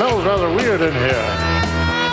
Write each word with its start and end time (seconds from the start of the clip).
smells 0.00 0.24
rather 0.24 0.48
weird 0.48 0.80
in 0.80 0.94
here. 0.94 1.28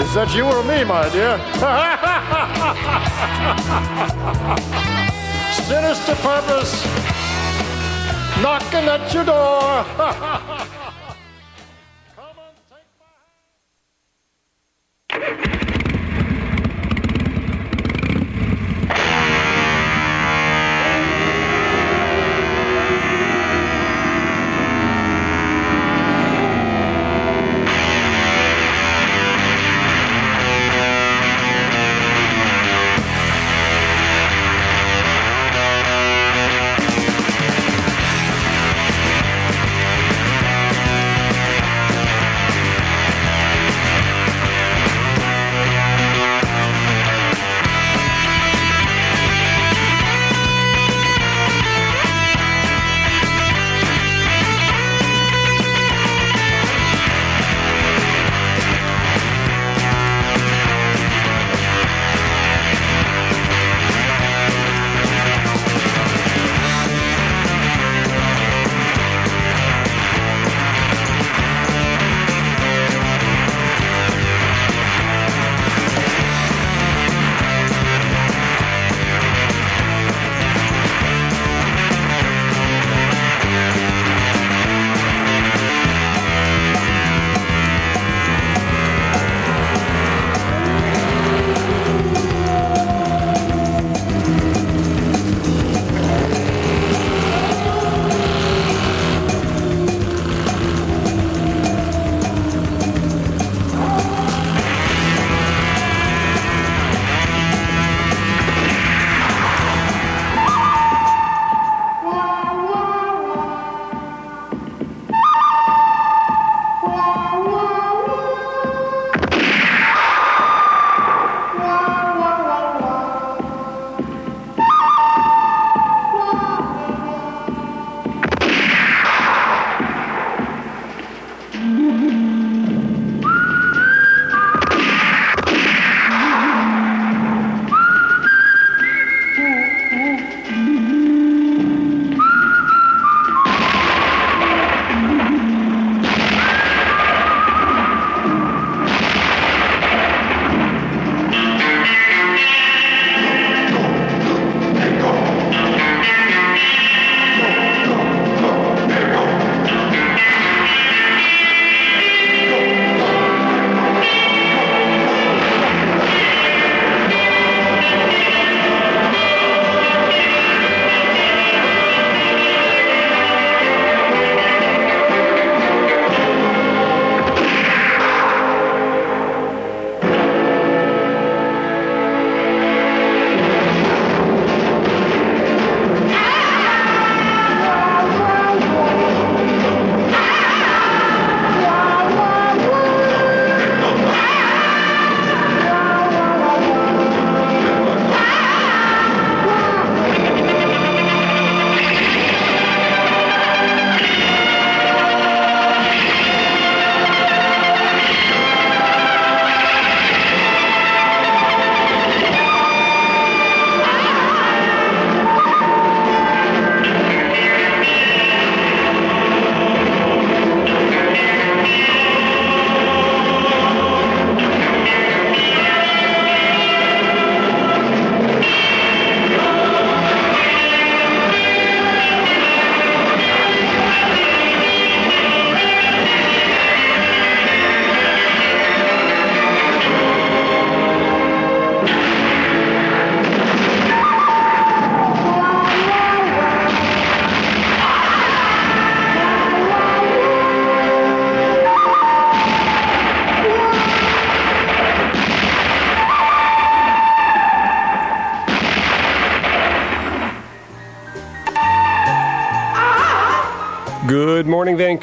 Is 0.01 0.13
that 0.13 0.35
you 0.35 0.43
or 0.43 0.61
me, 0.63 0.83
my 0.83 1.07
dear? 1.07 1.39
Sinister 5.63 6.15
purpose 6.15 6.83
knocking 8.41 8.89
at 8.89 9.13
your 9.13 9.23
door. 9.23 10.47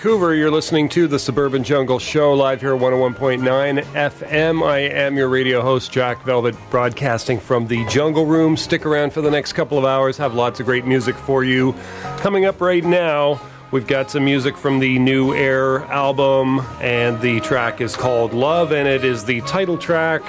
Vancouver. 0.05 0.35
You're 0.35 0.51
listening 0.51 0.91
to 0.91 1.09
the 1.09 1.19
Suburban 1.19 1.65
Jungle 1.65 1.99
Show 1.99 2.35
live 2.35 2.61
here 2.61 2.75
at 2.75 2.81
101.9 2.83 3.83
FM. 3.95 4.63
I 4.63 4.81
am 4.81 5.17
your 5.17 5.31
radio 5.31 5.63
host, 5.63 5.91
Jack 5.93 6.23
Velvet, 6.27 6.55
broadcasting 6.69 7.41
from 7.41 7.67
the 7.67 7.87
Jungle 7.87 8.27
Room. 8.27 8.55
Stick 8.55 8.85
around 8.85 9.15
for 9.15 9.23
the 9.23 9.31
next 9.31 9.55
couple 9.55 9.79
of 9.79 9.87
hours, 9.87 10.19
have 10.19 10.35
lots 10.35 10.61
of 10.61 10.67
great 10.67 10.85
music 10.85 11.17
for 11.17 11.43
you. 11.43 11.75
Coming 12.19 12.45
up 12.45 12.61
right 12.61 12.85
now, 12.85 13.41
we've 13.71 13.87
got 13.87 14.11
some 14.11 14.27
music 14.27 14.59
from 14.59 14.79
the 14.79 14.99
new 14.99 15.33
Air 15.33 15.85
album, 15.85 16.61
and 16.83 17.19
the 17.23 17.41
track 17.41 17.81
is 17.81 17.97
called 17.97 18.35
Love, 18.35 18.73
and 18.73 18.87
it 18.87 19.07
is 19.07 19.25
the 19.25 19.41
title 19.43 19.79
track. 19.79 20.21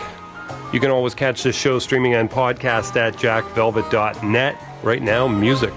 You 0.72 0.80
can 0.80 0.90
always 0.90 1.14
catch 1.14 1.44
this 1.44 1.58
show 1.58 1.80
streaming 1.80 2.16
on 2.16 2.30
podcast 2.30 2.96
at 2.96 3.16
jackvelvet.net. 3.18 4.56
Right 4.84 5.02
now, 5.02 5.28
music. 5.28 5.74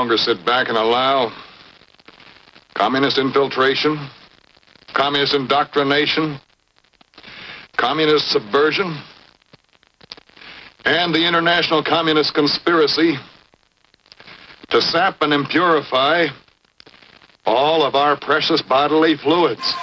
longer 0.00 0.16
sit 0.16 0.46
back 0.46 0.70
and 0.70 0.78
allow 0.78 1.30
communist 2.72 3.18
infiltration, 3.18 4.08
communist 4.94 5.34
indoctrination, 5.34 6.40
communist 7.76 8.30
subversion, 8.30 8.98
and 10.86 11.14
the 11.14 11.28
international 11.28 11.84
communist 11.84 12.32
conspiracy 12.32 13.16
to 14.70 14.80
sap 14.80 15.20
and 15.20 15.34
impurify 15.34 16.30
all 17.44 17.82
of 17.82 17.94
our 17.94 18.18
precious 18.18 18.62
bodily 18.62 19.18
fluids. 19.18 19.74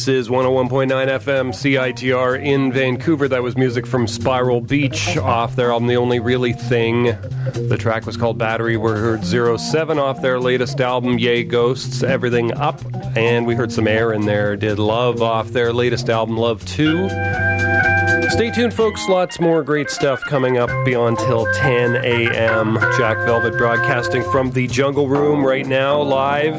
This 0.00 0.08
is 0.08 0.28
101.9 0.30 0.88
FM 0.88 1.52
CITR 1.52 2.42
in 2.42 2.72
Vancouver. 2.72 3.28
That 3.28 3.42
was 3.42 3.54
music 3.54 3.86
from 3.86 4.06
Spiral 4.06 4.62
Beach 4.62 5.18
off 5.18 5.56
their 5.56 5.72
album 5.72 5.88
The 5.88 5.96
Only 5.96 6.20
Really 6.20 6.54
Thing. 6.54 7.14
The 7.68 7.76
track 7.78 8.06
was 8.06 8.16
called 8.16 8.38
Battery. 8.38 8.78
We 8.78 8.92
heard 8.92 9.22
07 9.22 9.98
off 9.98 10.22
their 10.22 10.40
latest 10.40 10.80
album 10.80 11.18
Yay 11.18 11.44
Ghosts, 11.44 12.02
Everything 12.02 12.50
Up. 12.54 12.80
And 13.14 13.46
we 13.46 13.54
heard 13.54 13.72
some 13.72 13.86
air 13.86 14.14
in 14.14 14.24
there. 14.24 14.56
Did 14.56 14.78
Love 14.78 15.20
off 15.20 15.48
their 15.48 15.70
latest 15.70 16.08
album 16.08 16.38
Love 16.38 16.64
2. 16.64 17.79
Stay 18.40 18.50
tuned, 18.50 18.72
folks. 18.72 19.06
Lots 19.06 19.38
more 19.38 19.62
great 19.62 19.90
stuff 19.90 20.18
coming 20.22 20.56
up 20.56 20.70
beyond 20.86 21.18
till 21.18 21.44
10 21.56 21.96
a.m. 21.96 22.78
Jack 22.96 23.18
Velvet 23.26 23.58
broadcasting 23.58 24.22
from 24.32 24.50
the 24.52 24.66
Jungle 24.66 25.08
Room 25.08 25.44
right 25.44 25.66
now, 25.66 26.00
live. 26.00 26.54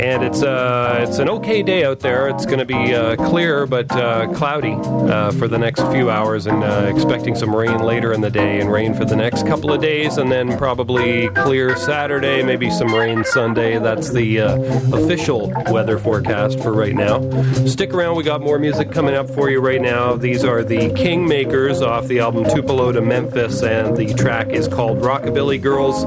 And 0.00 0.24
it's 0.24 0.42
uh, 0.42 1.06
it's 1.06 1.18
an 1.18 1.28
okay 1.28 1.62
day 1.62 1.84
out 1.84 2.00
there. 2.00 2.28
It's 2.28 2.44
going 2.46 2.58
to 2.58 2.64
be 2.64 2.94
uh, 2.94 3.14
clear 3.14 3.64
but 3.64 3.92
uh, 3.92 4.26
cloudy 4.34 4.72
uh, 4.72 5.30
for 5.32 5.46
the 5.46 5.58
next 5.58 5.82
few 5.92 6.10
hours, 6.10 6.46
and 6.46 6.64
uh, 6.64 6.90
expecting 6.92 7.36
some 7.36 7.54
rain 7.54 7.78
later 7.78 8.12
in 8.12 8.20
the 8.20 8.30
day, 8.30 8.60
and 8.60 8.72
rain 8.72 8.92
for 8.92 9.04
the 9.04 9.14
next 9.14 9.46
couple 9.46 9.72
of 9.72 9.80
days, 9.80 10.18
and 10.18 10.32
then 10.32 10.58
probably 10.58 11.28
clear 11.28 11.76
Saturday, 11.76 12.42
maybe 12.42 12.70
some 12.70 12.92
rain 12.92 13.22
Sunday. 13.24 13.78
That's 13.78 14.10
the 14.10 14.40
uh, 14.40 14.56
official 14.96 15.52
weather 15.70 15.98
forecast 15.98 16.58
for 16.60 16.72
right 16.72 16.94
now. 16.94 17.20
Stick 17.66 17.94
around. 17.94 18.16
We 18.16 18.24
got 18.24 18.40
more 18.40 18.58
music 18.58 18.90
coming 18.90 19.14
up 19.14 19.30
for 19.30 19.43
you 19.50 19.60
right 19.60 19.80
now. 19.80 20.14
These 20.14 20.44
are 20.44 20.62
the 20.62 20.90
Kingmakers 20.90 21.80
off 21.86 22.06
the 22.06 22.20
album 22.20 22.44
Tupelo 22.44 22.92
to 22.92 23.00
Memphis, 23.00 23.62
and 23.62 23.96
the 23.96 24.12
track 24.14 24.50
is 24.50 24.68
called 24.68 24.98
Rockabilly 24.98 25.60
Girls. 25.60 26.04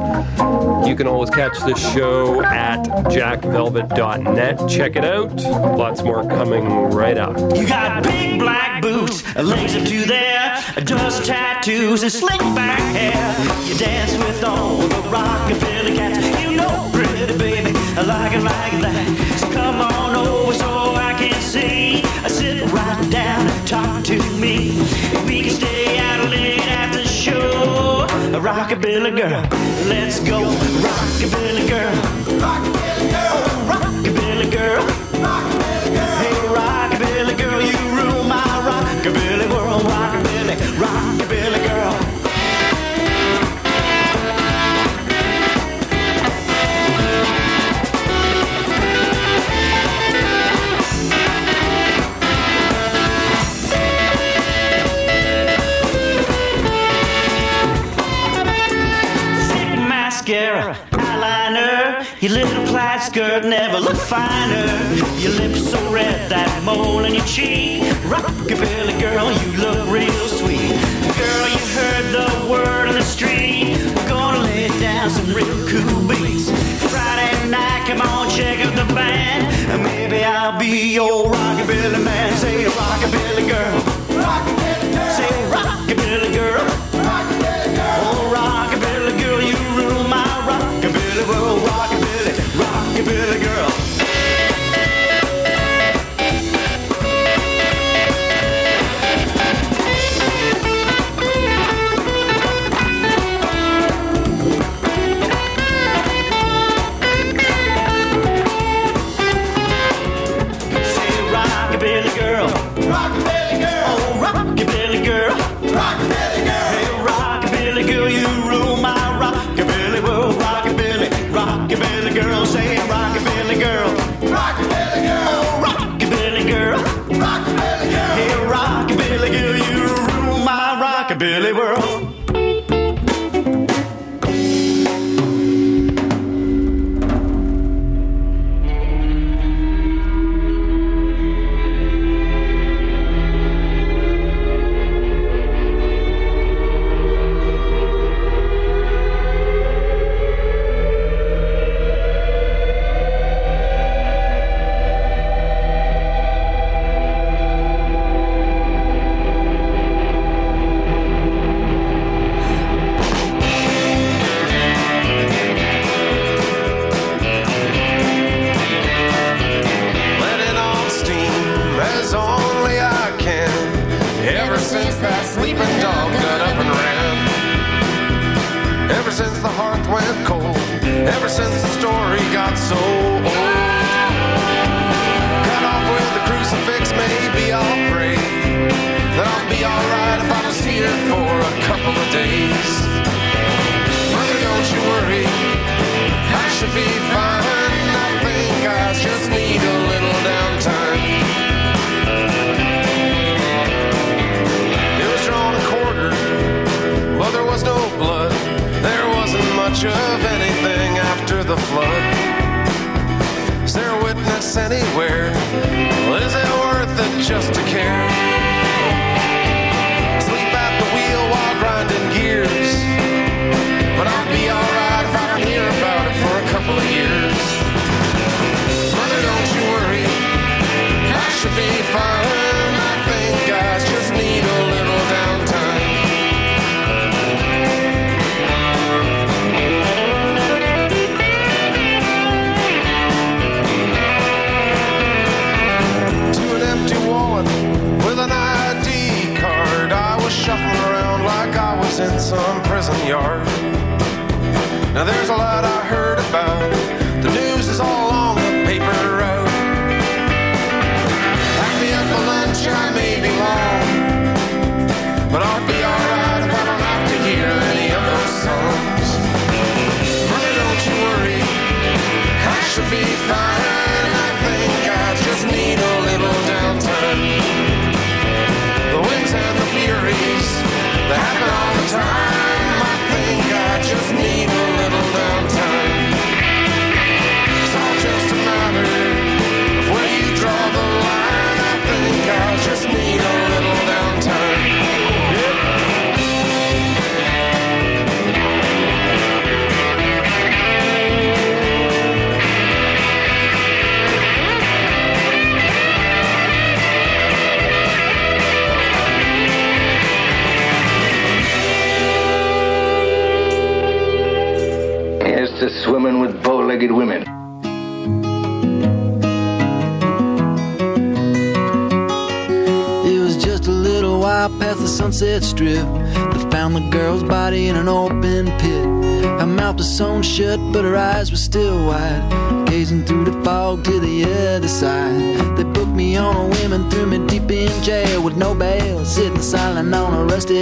You 0.88 0.96
can 0.96 1.08
always 1.08 1.30
catch 1.30 1.58
this 1.66 1.80
show 1.94 2.42
at 2.44 2.86
jackvelvet.net. 3.08 4.70
Check 4.70 4.96
it 4.96 5.06
out. 5.06 5.36
Lots 5.78 6.04
more 6.04 6.24
coming 6.28 6.66
right 6.92 7.18
up. 7.18 7.38
You 7.56 7.68
got 7.68 8.04
big 8.04 8.40
black 8.40 8.82
boots, 8.82 9.24
legs 9.36 9.76
up 9.76 9.86
to 9.86 10.06
there, 10.06 10.64
just 10.84 11.26
tattoos 11.26 12.04
and 12.04 12.12
slick 12.12 12.40
back 12.40 12.80
hair. 12.96 13.68
You 13.68 13.78
dance 13.78 14.14
with 14.18 14.44
all 14.44 14.78
the 14.78 14.96
rockabilly 15.10 15.96
cats. 15.96 16.42
You 16.42 16.58
know, 16.58 16.90
pretty 16.94 17.38
baby, 17.38 17.72
I 17.98 18.02
like 18.04 18.34
it 18.34 18.44
like 18.44 18.82
that. 18.82 19.38
So 19.40 19.52
come 19.52 19.82
on 19.82 20.16
over 20.16 20.54
so 20.54 20.96
I 20.96 21.14
can 21.18 21.34
see. 21.42 21.87
Rockabilly 28.48 29.12
girl, 29.16 29.42
let's 29.88 30.20
go. 30.22 30.40
Rockabilly 30.80 31.68
girl, 31.68 31.96
rockabilly 32.40 33.12
girl, 33.12 33.44
rockabilly 33.68 34.50
girl. 34.52 34.84
Hey, 35.18 35.57
never 63.46 63.80
looked 63.80 63.98
finer. 63.98 64.66
Your 65.18 65.34
lips 65.34 65.70
so 65.70 65.80
red, 65.92 66.30
that 66.30 66.64
mole 66.64 67.06
in 67.06 67.14
your 67.14 67.26
cheek. 67.26 67.84
Rockabilly 68.08 69.00
girl, 69.00 69.32
you 69.32 69.58
look 69.58 69.90
real 69.90 70.28
sweet. 70.28 70.74
Girl, 71.20 71.46
you 71.52 71.64
heard 71.78 72.06
the 72.14 72.50
word 72.50 72.88
on 72.88 72.96
the 72.96 73.04
street. 73.04 73.78
We're 73.96 74.10
gonna 74.10 74.40
lay 74.40 74.68
down 74.80 75.10
some 75.10 75.34
real 75.34 75.58
cool 75.68 76.08
beats. 76.08 76.50
Friday 76.90 77.50
night, 77.50 77.86
come 77.86 78.02
on, 78.02 78.30
check 78.30 78.60
out 78.66 78.76
the 78.76 78.94
band. 78.94 79.46
And 79.72 79.84
maybe 79.84 80.24
I'll 80.24 80.58
be 80.58 80.94
your 80.94 81.26
rockabilly 81.32 82.04
man. 82.04 82.38
Say 82.38 82.66
rockabilly 82.66 83.48
girl. 83.48 83.82
rockabilly 84.24 84.94
girl. 84.94 85.14
Say 85.14 85.30
rockabilly 85.52 86.34
girl. 86.34 86.87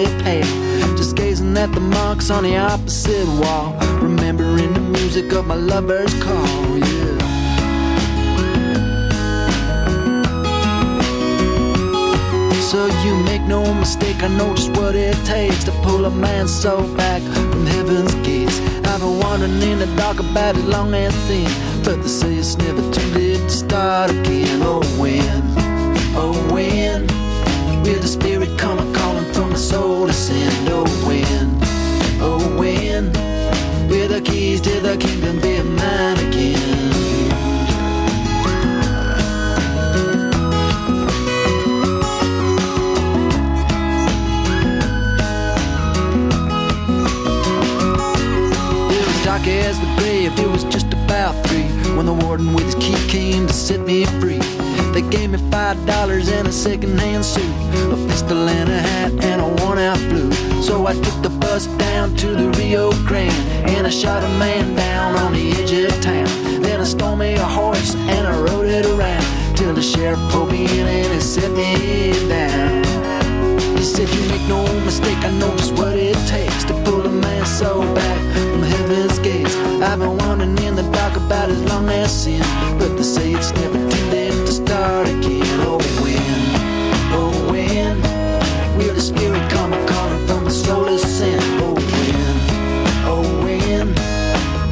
On 0.03 0.25
a 0.25 0.41
just 0.97 1.15
gazing 1.15 1.57
at 1.57 1.71
the 1.71 1.79
marks 1.79 2.29
on 2.29 2.43
the 2.43 2.57
opposite 2.57 3.27
wall, 3.39 3.73
remembering 4.01 4.73
the 4.73 4.79
music 4.79 5.31
of 5.33 5.45
my 5.45 5.55
lover's 5.55 6.13
call. 6.21 6.77
Yeah. 6.77 7.17
So 12.59 12.87
you 13.05 13.15
make 13.23 13.43
no 13.43 13.73
mistake, 13.75 14.21
I 14.23 14.27
know 14.27 14.53
just 14.55 14.71
what 14.77 14.95
it 14.95 15.15
takes 15.25 15.63
to 15.65 15.71
pull 15.83 16.05
a 16.05 16.11
man's 16.11 16.53
soul 16.53 16.83
back 16.95 17.21
from 17.21 17.65
heaven's 17.65 18.15
gates. 18.15 18.59
I've 18.85 18.99
been 18.99 19.19
wandering 19.19 19.61
in 19.61 19.79
the 19.79 19.87
dark 19.95 20.19
about 20.19 20.55
as 20.55 20.65
long 20.65 20.93
as 20.93 21.13
sin, 21.27 21.49
but 21.83 22.01
they 22.01 22.09
say 22.09 22.33
it's 22.35 22.57
never 22.57 22.81
too 22.91 23.07
late 23.13 23.39
to 23.39 23.49
start 23.49 24.11
again. 24.11 24.61
Oh 24.63 24.81
when, 24.99 25.41
oh 26.15 26.33
when, 26.53 27.07
will 27.83 27.99
the 28.01 28.07
spirit 28.07 28.57
come 28.57 28.79
a 28.79 28.97
calling 28.97 29.24
the 29.55 29.61
soul 29.61 30.05
to 30.05 30.11
send? 30.11 30.67
Oh 30.67 30.83
when, 31.07 31.47
oh 32.21 32.59
when, 32.59 33.05
will 33.87 34.09
the 34.09 34.19
keys 34.19 34.59
to 34.59 34.81
the 34.81 34.97
kingdom 34.97 35.39
be 35.39 35.61
mine 35.61 36.19
again? 36.27 36.89
Dark 49.23 49.47
as 49.47 49.79
the 49.79 49.85
grave, 49.97 50.37
it 50.37 50.49
was 50.49 50.65
just 50.65 50.91
about 50.91 51.33
three 51.47 51.63
when 51.95 52.05
the 52.05 52.13
warden 52.25 52.53
with 52.53 52.65
his 52.65 52.75
key 52.75 53.07
came 53.07 53.47
to 53.47 53.53
set 53.53 53.79
me 53.79 54.03
free. 54.19 54.54
They 54.95 55.01
gave 55.09 55.31
me 55.31 55.37
five 55.51 55.75
dollars 55.85 56.29
and 56.29 56.47
a 56.47 56.53
second-hand 56.53 57.25
suit, 57.25 57.43
a 57.91 57.97
pistol 58.07 58.47
and 58.47 58.69
a 58.69 58.79
hat 58.79 59.11
and 59.25 59.41
a 59.41 59.47
worn-out 59.61 59.99
blue. 60.07 60.31
So 60.61 60.87
I 60.87 60.93
took 60.93 61.21
the 61.21 61.31
bus 61.31 61.67
down 61.67 62.15
to 62.15 62.27
the 62.27 62.49
Rio 62.51 62.93
Grande 63.03 63.33
and 63.75 63.85
I 63.85 63.89
shot 63.89 64.23
a 64.23 64.29
man 64.39 64.73
down 64.73 65.17
on 65.17 65.33
the 65.33 65.51
edge 65.51 65.73
of 65.73 66.01
town. 66.01 66.29
Then 66.61 66.79
I 66.79 66.85
stole 66.85 67.17
me 67.17 67.33
a 67.33 67.43
horse 67.43 67.93
and 67.93 68.25
I 68.25 68.39
rode 68.39 68.69
it 68.69 68.85
around 68.85 69.25
till 69.57 69.73
the 69.73 69.81
sheriff 69.81 70.21
pulled 70.31 70.53
me 70.53 70.63
in 70.63 70.87
and 70.87 71.13
he 71.13 71.19
set 71.19 71.51
me 71.51 72.13
down. 72.29 72.85
He 73.75 73.83
said, 73.83 74.07
You 74.07 74.29
make 74.29 74.47
no 74.47 74.63
mistake, 74.85 75.19
I 75.25 75.31
know 75.31 75.53
just 75.57 75.73
what 75.73 75.97
it 75.97 76.15
takes 76.25 76.63
to 76.69 76.73
pull 76.85 77.05
a 77.05 77.09
man's 77.09 77.49
soul 77.49 77.83
back 77.93 78.21
from 78.33 78.63
heaven's 78.63 79.19
gates. 79.19 79.57
I've 79.83 79.99
been 79.99 80.17
wandering 80.19 80.57
in 80.59 80.77
the 80.77 80.89
dark 80.93 81.17
about 81.17 81.49
as 81.49 81.61
long 81.65 81.89
as 81.89 82.23
sin, 82.23 82.39
but 82.79 82.95
they 82.95 83.03
say 83.03 83.33
it's 83.33 83.51
never 83.51 83.77
too 83.91 84.05
late 84.05 84.24
start 84.55 85.07
again. 85.09 85.59
Oh, 85.67 85.79
when, 86.01 86.39
oh, 87.19 87.51
when 87.51 88.01
will 88.77 88.93
the 88.93 89.01
spirit 89.01 89.49
come 89.51 89.73
a 89.73 89.85
calling 89.85 90.25
from 90.27 90.45
the 90.45 90.51
soul 90.51 90.87
of 90.87 90.99
sin? 90.99 91.39
Oh, 91.59 91.73
when, 91.73 92.37
oh, 93.11 93.23
when 93.43 93.87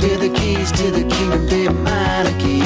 will 0.01 0.19
the 0.19 0.31
keys 0.39 0.71
to 0.71 0.89
the 0.91 1.03
kingdom 1.15 1.45
be 1.49 1.67
mine 1.67 2.27
again? 2.27 2.63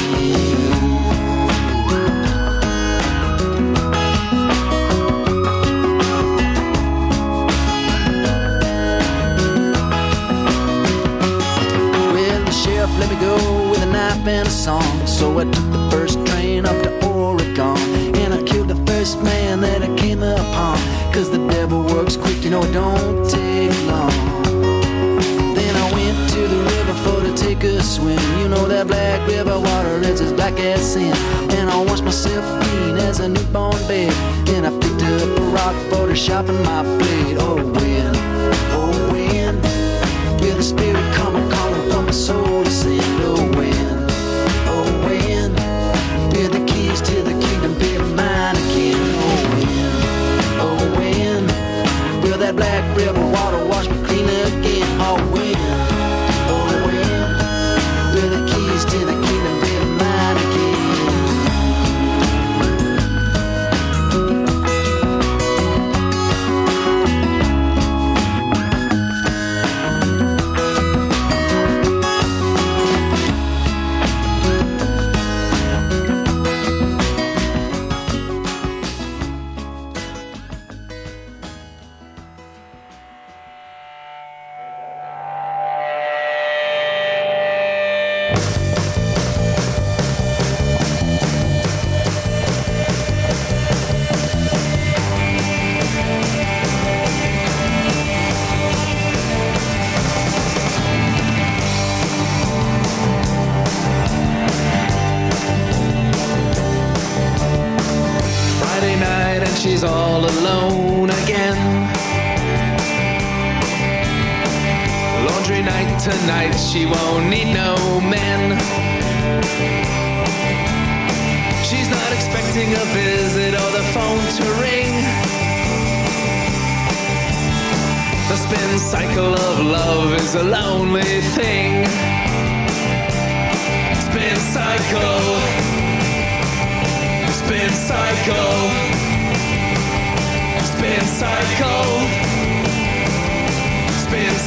Let 12.99 13.10
me 13.12 13.19
go 13.21 13.36
with 13.69 13.84
a 13.84 13.86
knife 13.86 14.25
and 14.25 14.47
a 14.47 14.51
song. 14.51 15.06
So 15.06 15.38
I 15.39 15.43
took 15.43 15.66
first 19.08 19.24
man 19.24 19.62
that 19.62 19.82
I 19.82 19.96
came 19.96 20.22
upon. 20.22 20.78
Cause 21.13 21.30
the 21.30 21.38
devil 21.48 21.84
works 21.84 22.17
quick, 22.17 22.43
you 22.43 22.50
know 22.50 22.62
it 22.62 22.74
don't 22.74 23.30
take 23.30 23.72
long. 23.88 24.12
Then 25.56 25.74
I 25.76 25.86
went 25.93 26.17
to 26.32 26.41
the 26.54 26.62
river 26.72 26.96
for 27.04 27.20
to 27.24 27.34
take 27.36 27.63
a 27.63 27.82
swim. 27.82 28.20
You 28.39 28.50
know 28.50 28.67
that 28.67 28.88
black 28.88 29.26
river 29.28 29.60
water 29.60 30.00
is 30.00 30.20
as 30.20 30.34
black 30.34 30.60
as 30.60 30.93
sin. 30.93 31.13
And 31.58 31.70
I 31.70 31.78
washed 31.86 32.04
myself 32.04 32.43
clean 32.63 32.98
as 32.98 33.20
a 33.20 33.30
newborn 33.30 33.80
babe. 33.88 34.12
And 34.50 34.65
I 34.67 34.72
picked 34.82 35.04
up 35.04 35.39
a 35.39 35.43
rock 35.56 35.76
for 35.89 36.08
to 36.08 36.15
sharpen 36.15 36.62
my 36.63 36.84
blade. 36.84 37.38
Oh, 37.39 37.56
when, 37.56 38.12
oh, 38.76 38.91
when. 39.13 39.56
Will 40.41 40.58
the 40.58 40.63
spirit 40.63 41.07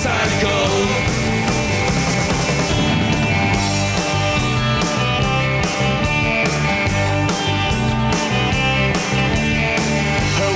Her 0.00 0.08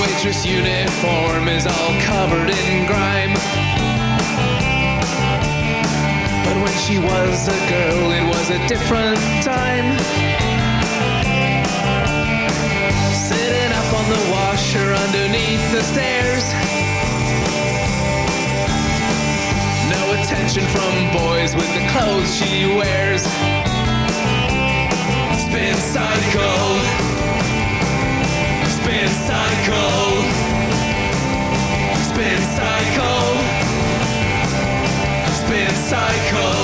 waitress 0.00 0.46
uniform 0.46 1.48
is 1.48 1.66
all 1.66 1.92
covered 2.00 2.48
in 2.48 2.86
grime. 2.86 3.34
But 6.44 6.56
when 6.62 6.72
she 6.78 6.98
was 6.98 7.48
a 7.48 7.68
girl, 7.68 8.12
it 8.12 8.24
was 8.26 8.48
a 8.48 8.66
different 8.66 9.18
time. 9.44 9.98
Sitting 13.12 13.72
up 13.72 13.92
on 13.92 14.08
the 14.08 14.30
washer 14.32 14.94
underneath 14.94 15.70
the 15.72 15.82
stairs. 15.82 16.83
Attention 20.56 20.80
from 20.80 21.12
boys 21.12 21.54
with 21.56 21.66
the 21.74 21.86
clothes 21.88 22.36
she 22.36 22.66
wears. 22.66 23.22
Spin 25.42 25.74
cycle. 25.74 26.78
Spin 28.68 29.08
cycle. 29.26 30.22
Spin 32.08 32.40
cycle. 32.54 33.24
Spin 35.34 35.70
cycle. 35.74 36.63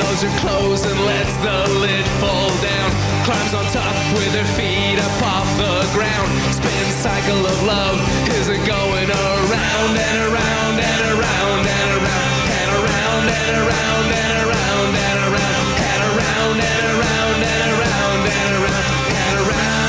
Loads 0.00 0.22
her 0.22 0.38
clothes 0.40 0.82
and 0.84 0.98
lets 1.06 1.34
the 1.38 1.70
lid 1.78 2.06
fall 2.18 2.50
down. 2.60 2.90
Climbs 3.24 3.54
on 3.54 3.64
top 3.72 3.94
with 4.14 4.34
her 4.34 4.48
feet 4.58 4.98
up 4.98 5.22
off 5.22 5.46
the 5.56 5.86
ground. 5.94 6.30
Spin 6.52 6.86
cycle 6.98 7.46
of 7.46 7.62
love 7.62 7.98
is 8.34 8.48
a 8.48 8.58
going 8.66 9.10
around 9.10 9.92
and 9.94 10.18
around 10.28 10.74
and 10.82 11.02
around 11.14 11.62
and 11.62 11.90
around 11.94 12.42
and 12.58 12.70
around 12.74 13.24
and 13.38 13.54
around 13.62 14.06
and 14.10 14.34
around 14.42 14.94
and 14.98 15.18
around 15.30 15.62
and 15.62 16.08
around 16.10 16.56
and 16.58 16.84
around 16.90 17.38
and 17.38 17.68
around 17.78 18.20
and 18.26 18.52
around 18.58 18.94
and 19.14 19.48
around. 19.48 19.83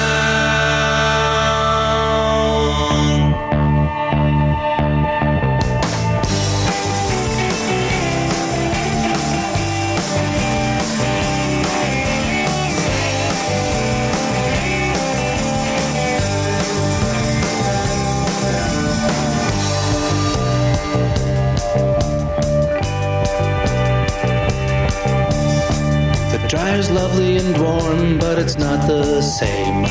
Dryer's 26.56 26.89
lovely 26.89 27.36
and 27.36 27.58
warm, 27.58 28.18
but 28.18 28.39
it's 28.39 28.58
not 28.58 28.88
the 28.88 29.22
same. 29.22 29.84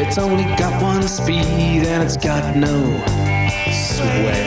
It's 0.00 0.18
only 0.18 0.42
got 0.56 0.82
one 0.82 1.06
speed 1.06 1.86
and 1.92 2.02
it's 2.02 2.16
got 2.16 2.56
no 2.56 2.76
sway. 3.70 4.46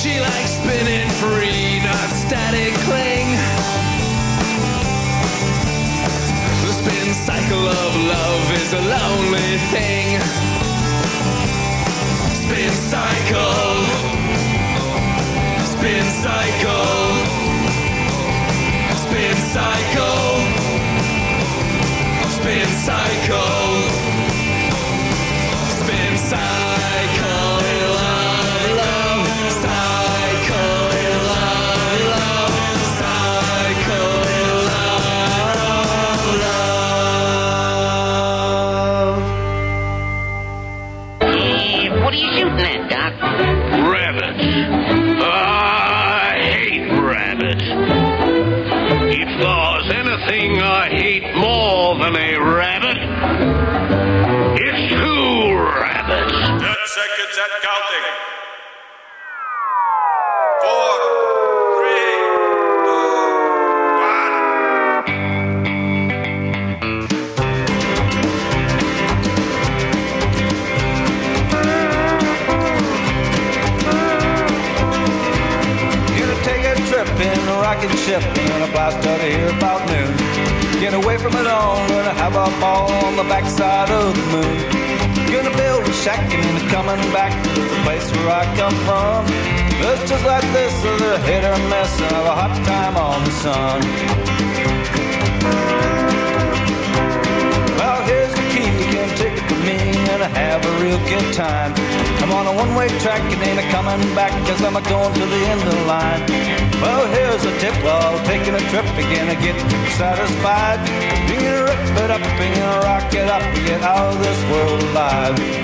She 0.00 0.20
likes 0.20 0.52
spinning 0.60 1.08
free, 1.22 1.80
not 1.88 2.08
static 2.22 2.74
cling. 2.84 3.28
The 6.64 6.72
spin 6.80 7.14
cycle 7.14 7.66
of 7.82 7.92
love 8.14 8.44
is 8.60 8.72
a 8.74 8.82
lonely 8.96 9.56
thing. 9.72 10.20
Spin 12.42 12.72
cycle. 12.92 13.99
Spin 15.90 16.04
cycle. 16.04 16.86
Spin 18.94 19.36
cycle. 19.54 20.36
Spin 22.30 22.68
cycle. 22.86 23.80
Spin 25.82 26.16
cycle. 26.16 26.69
In 77.78 77.90
a 77.90 77.96
ship 77.96 78.22
and 78.22 78.64
a 78.64 78.70
blast 78.72 78.98
out 79.06 79.20
of 79.20 79.22
here 79.22 79.48
about 79.56 79.86
noon. 79.86 80.10
Get 80.80 80.92
away 80.92 81.16
from 81.18 81.36
it 81.36 81.46
all, 81.46 81.78
gonna 81.86 82.14
have 82.18 82.34
a 82.34 82.50
ball 82.58 82.90
on 83.06 83.14
the 83.14 83.22
backside 83.30 83.90
of 83.90 84.10
the 84.10 84.26
moon. 84.34 84.58
Gonna 85.30 85.54
build 85.56 85.86
a 85.86 85.92
shack 85.92 86.18
and 86.34 86.42
then 86.42 86.68
coming 86.68 86.98
back 87.14 87.30
to 87.54 87.60
the 87.62 87.78
place 87.86 88.10
where 88.10 88.30
I 88.42 88.44
come 88.58 88.74
from. 88.82 89.22
It's 89.86 90.02
just 90.10 90.24
like 90.26 90.42
this, 90.50 90.74
is 90.82 91.00
a 91.00 91.18
hit 91.22 91.44
or 91.46 91.56
miss, 91.70 91.94
and 92.02 92.10
have 92.10 92.26
a 92.26 92.34
hot 92.34 92.54
time 92.66 92.96
on 92.98 93.22
the 93.22 93.34
sun. 93.38 93.78
Well, 97.78 98.02
here's 98.10 98.34
the 98.34 98.46
key, 98.50 98.66
you 98.66 98.88
can 98.90 99.08
take 99.14 99.36
it 99.38 99.46
from 99.46 99.62
me 99.62 99.78
and 100.10 100.22
I 100.26 100.30
have 100.42 100.60
a 100.66 100.72
real 100.82 100.98
good 101.06 101.32
time. 101.34 101.72
I'm 102.18 102.32
on 102.32 102.46
a 102.50 102.52
one-way 102.52 102.88
track 102.98 103.22
and 103.22 103.40
ain't 103.46 103.60
a 103.62 103.66
coming 103.70 104.02
back 104.18 104.32
cause 104.48 104.60
I'm 104.60 104.74
a 104.74 104.82
going 104.90 105.14
to 105.14 105.24
the 105.24 105.40
end 105.46 105.62
of 105.62 105.70
the 105.70 105.84
line. 105.86 106.59
Well, 106.80 107.06
here's 107.12 107.44
a 107.44 107.58
tip, 107.60 107.74
while 107.84 108.18
taking 108.24 108.54
a 108.54 108.60
trip, 108.70 108.86
you're 108.96 109.14
gonna 109.14 109.36
get 109.36 109.56
satisfied. 109.98 110.80
You're 111.28 111.40
gonna 111.40 111.64
rip 111.64 112.04
it 112.04 112.10
up 112.10 112.22
gonna 112.54 112.80
rock 112.80 113.12
it 113.12 113.28
up 113.28 113.42
get 113.66 113.82
out 113.82 114.14
of 114.14 114.18
this 114.18 114.50
world 114.50 114.82
alive. 114.84 115.59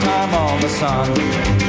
Time 0.00 0.34
on 0.34 0.60
the 0.60 0.68
sun. 0.68 1.61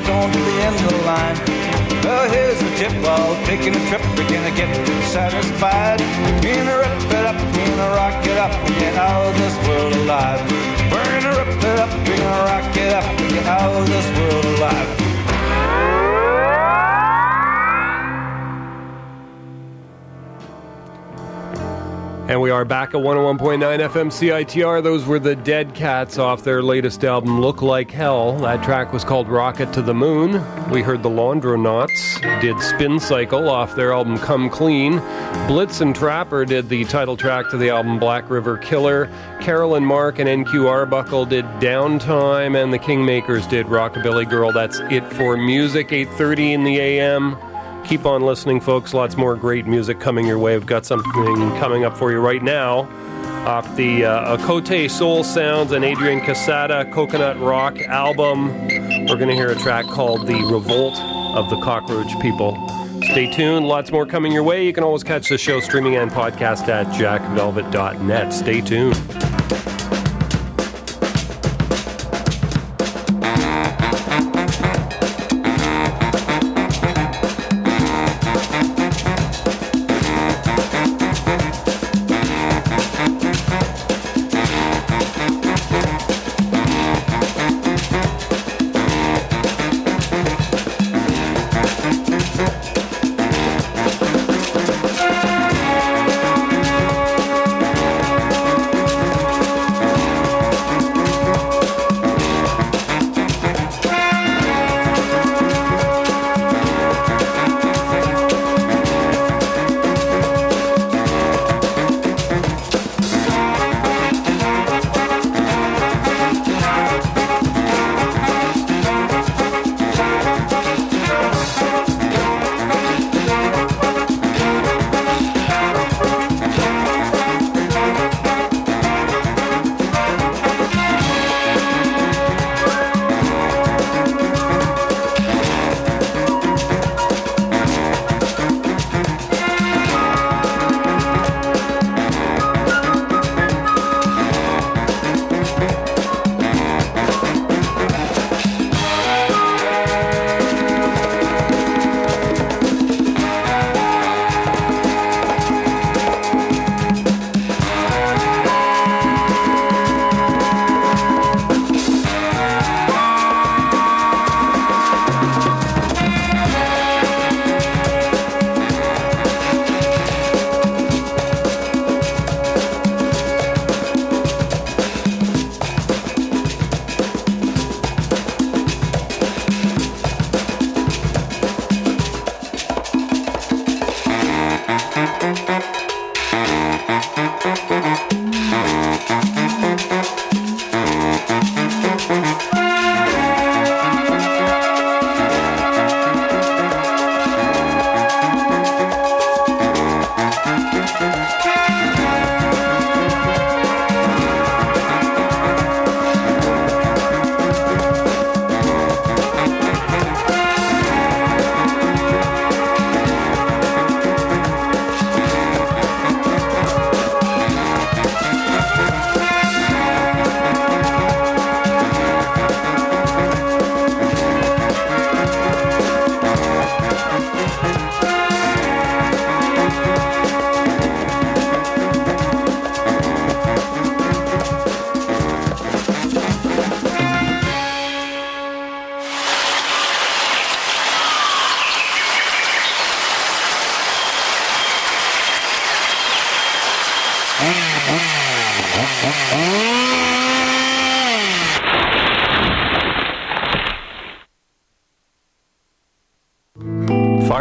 A 0.00 0.06
going 0.06 0.32
to 0.32 0.38
the 0.38 0.56
end 0.62 0.76
of 0.76 0.90
the 0.90 1.02
line. 1.04 1.36
Well, 2.04 2.30
here's 2.30 2.60
a 2.60 2.70
tip 2.76 2.92
while 3.02 3.34
taking 3.46 3.74
a 3.74 3.82
trip. 3.88 4.02
We're 4.16 4.28
gonna 4.28 4.54
get 4.54 4.70
satisfied. 5.06 6.00
We're 6.42 6.56
gonna 6.56 6.78
rip 6.78 7.12
it 7.12 7.24
up, 7.26 7.36
we're 7.54 7.66
gonna 7.66 7.94
rock 7.94 8.26
it 8.26 8.38
up 8.38 8.52
and 8.52 8.74
get 8.78 8.94
out 8.96 9.26
of 9.26 9.34
this 9.38 9.56
world 9.66 9.92
alive. 9.94 10.40
We're 10.90 11.04
gonna 11.04 11.36
rip 11.38 11.64
it 11.64 11.78
up, 11.78 11.90
we're 12.06 12.16
gonna 12.16 12.44
rock 12.50 12.76
it 12.76 12.92
up 12.92 13.04
and 13.04 13.30
get 13.30 13.46
out 13.46 13.72
of 13.72 13.86
this 13.86 14.06
world 14.18 14.44
alive. 14.44 15.09
And 22.30 22.40
we 22.40 22.50
are 22.50 22.64
back 22.64 22.90
at 22.90 23.00
101.9 23.00 23.58
FM 23.58 24.06
CITR. 24.06 24.84
Those 24.84 25.04
were 25.04 25.18
the 25.18 25.34
Dead 25.34 25.74
Cats 25.74 26.16
off 26.16 26.44
their 26.44 26.62
latest 26.62 27.04
album, 27.04 27.40
Look 27.40 27.60
Like 27.60 27.90
Hell. 27.90 28.38
That 28.38 28.62
track 28.62 28.92
was 28.92 29.02
called 29.02 29.28
Rocket 29.28 29.72
to 29.72 29.82
the 29.82 29.94
Moon. 29.94 30.34
We 30.70 30.80
heard 30.80 31.02
the 31.02 31.10
Laundronauts 31.10 32.40
did 32.40 32.60
Spin 32.60 33.00
Cycle 33.00 33.48
off 33.48 33.74
their 33.74 33.92
album 33.92 34.16
Come 34.16 34.48
Clean. 34.48 35.00
Blitzen 35.48 35.92
Trapper 35.92 36.44
did 36.44 36.68
the 36.68 36.84
title 36.84 37.16
track 37.16 37.50
to 37.50 37.56
the 37.56 37.70
album 37.70 37.98
Black 37.98 38.30
River 38.30 38.58
Killer. 38.58 39.10
Carolyn 39.40 39.84
Mark 39.84 40.20
and 40.20 40.28
NQ 40.28 40.68
Arbuckle 40.68 41.26
did 41.26 41.44
Downtime, 41.58 42.54
and 42.56 42.72
the 42.72 42.78
Kingmakers 42.78 43.50
did 43.50 43.66
Rockabilly 43.66 44.30
Girl. 44.30 44.52
That's 44.52 44.78
it 44.88 45.04
for 45.14 45.36
music. 45.36 45.88
8:30 45.88 46.52
in 46.52 46.62
the 46.62 46.78
AM. 46.78 47.36
Keep 47.84 48.06
on 48.06 48.22
listening, 48.22 48.60
folks. 48.60 48.94
Lots 48.94 49.16
more 49.16 49.34
great 49.36 49.66
music 49.66 50.00
coming 50.00 50.26
your 50.26 50.38
way. 50.38 50.56
We've 50.56 50.66
got 50.66 50.86
something 50.86 51.12
coming 51.58 51.84
up 51.84 51.96
for 51.96 52.12
you 52.12 52.18
right 52.18 52.42
now 52.42 52.88
off 53.46 53.74
the 53.74 54.04
uh, 54.04 54.88
Soul 54.88 55.24
Sounds 55.24 55.72
and 55.72 55.84
Adrian 55.84 56.20
Quesada 56.20 56.84
Coconut 56.92 57.40
Rock 57.40 57.78
album. 57.80 58.48
We're 59.06 59.16
going 59.16 59.28
to 59.28 59.34
hear 59.34 59.50
a 59.50 59.56
track 59.56 59.86
called 59.86 60.26
The 60.26 60.34
Revolt 60.52 60.98
of 61.36 61.48
the 61.48 61.60
Cockroach 61.60 62.20
People. 62.20 62.56
Stay 63.10 63.30
tuned. 63.32 63.66
Lots 63.66 63.90
more 63.90 64.04
coming 64.04 64.30
your 64.30 64.42
way. 64.42 64.66
You 64.66 64.72
can 64.72 64.84
always 64.84 65.02
catch 65.02 65.28
the 65.28 65.38
show 65.38 65.60
streaming 65.60 65.96
and 65.96 66.10
podcast 66.10 66.68
at 66.68 66.86
jackvelvet.net. 66.88 68.32
Stay 68.32 68.60
tuned. 68.60 69.29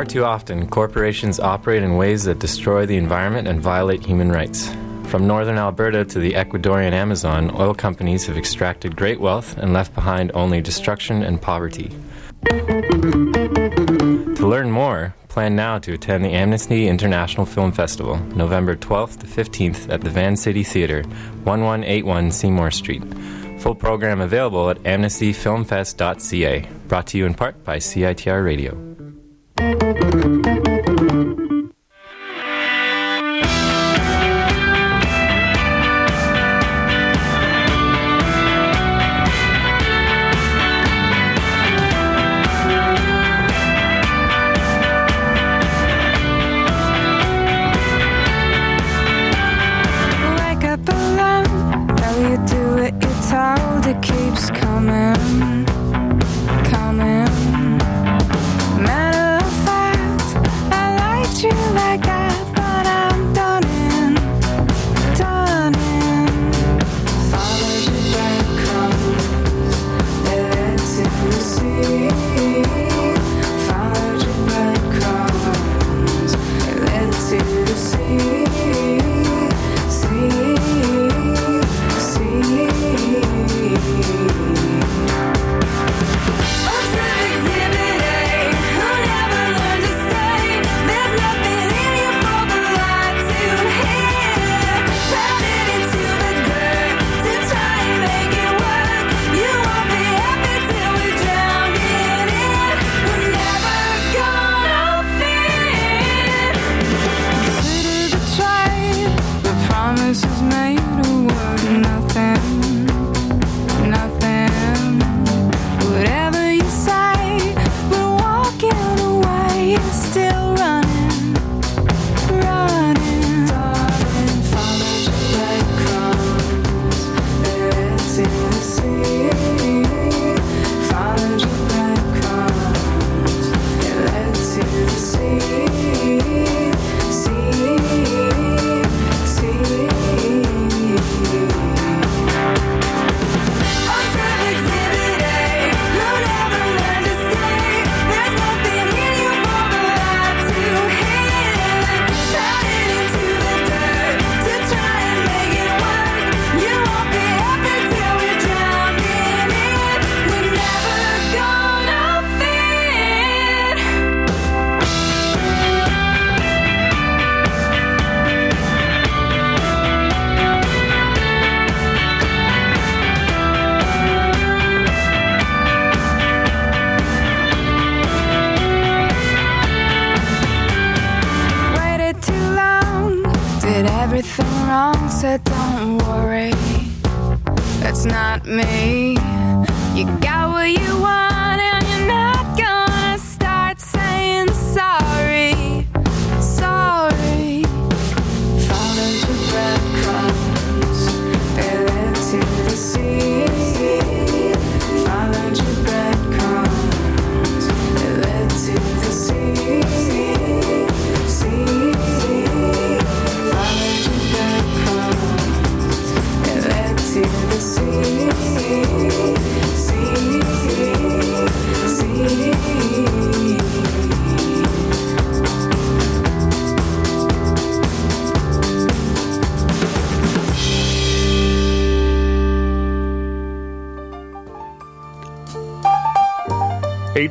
Too 0.10 0.26
often, 0.26 0.68
corporations 0.68 1.40
operate 1.40 1.84
in 1.84 1.96
ways 1.96 2.24
that 2.24 2.40
destroy 2.40 2.88
the 2.88 2.98
environment 2.98 3.48
and 3.48 3.62
violate 3.62 4.04
human 4.04 4.32
rights. 4.32 4.68
From 5.04 5.28
northern 5.28 5.60
Alberta 5.60 6.04
to 6.04 6.18
the 6.18 6.34
Ecuadorian 6.34 6.94
Amazon, 6.94 7.52
oil 7.54 7.76
companies 7.76 8.26
have 8.26 8.36
extracted 8.36 8.96
great 8.96 9.20
wealth 9.20 9.56
and 9.60 9.72
left 9.72 9.94
behind 9.94 10.32
only 10.34 10.62
destruction 10.62 11.22
and 11.22 11.40
poverty. 11.40 11.92
To 14.40 14.48
learn 14.48 14.72
more, 14.72 15.14
plan 15.28 15.56
now 15.56 15.78
to 15.78 15.94
attend 15.94 16.26
the 16.26 16.34
Amnesty 16.34 16.88
International 16.88 17.46
Film 17.46 17.72
Festival, 17.72 18.18
November 18.36 18.76
12th 18.76 19.20
to 19.20 19.28
15th 19.28 19.94
at 19.94 20.02
the 20.02 20.10
Vancity 20.10 20.64
Theatre, 20.64 21.04
1181 21.44 22.32
Seymour 22.32 22.72
Street. 22.72 23.04
Full 23.60 23.76
program 23.76 24.22
available 24.22 24.72
at 24.72 24.80
amnestyfilmfest.ca. 24.80 26.68
Brought 26.88 27.06
to 27.08 27.18
you 27.20 27.28
in 27.28 27.36
part 27.36 27.64
by 27.64 27.78
CITR 27.78 28.44
Radio. 28.44 28.89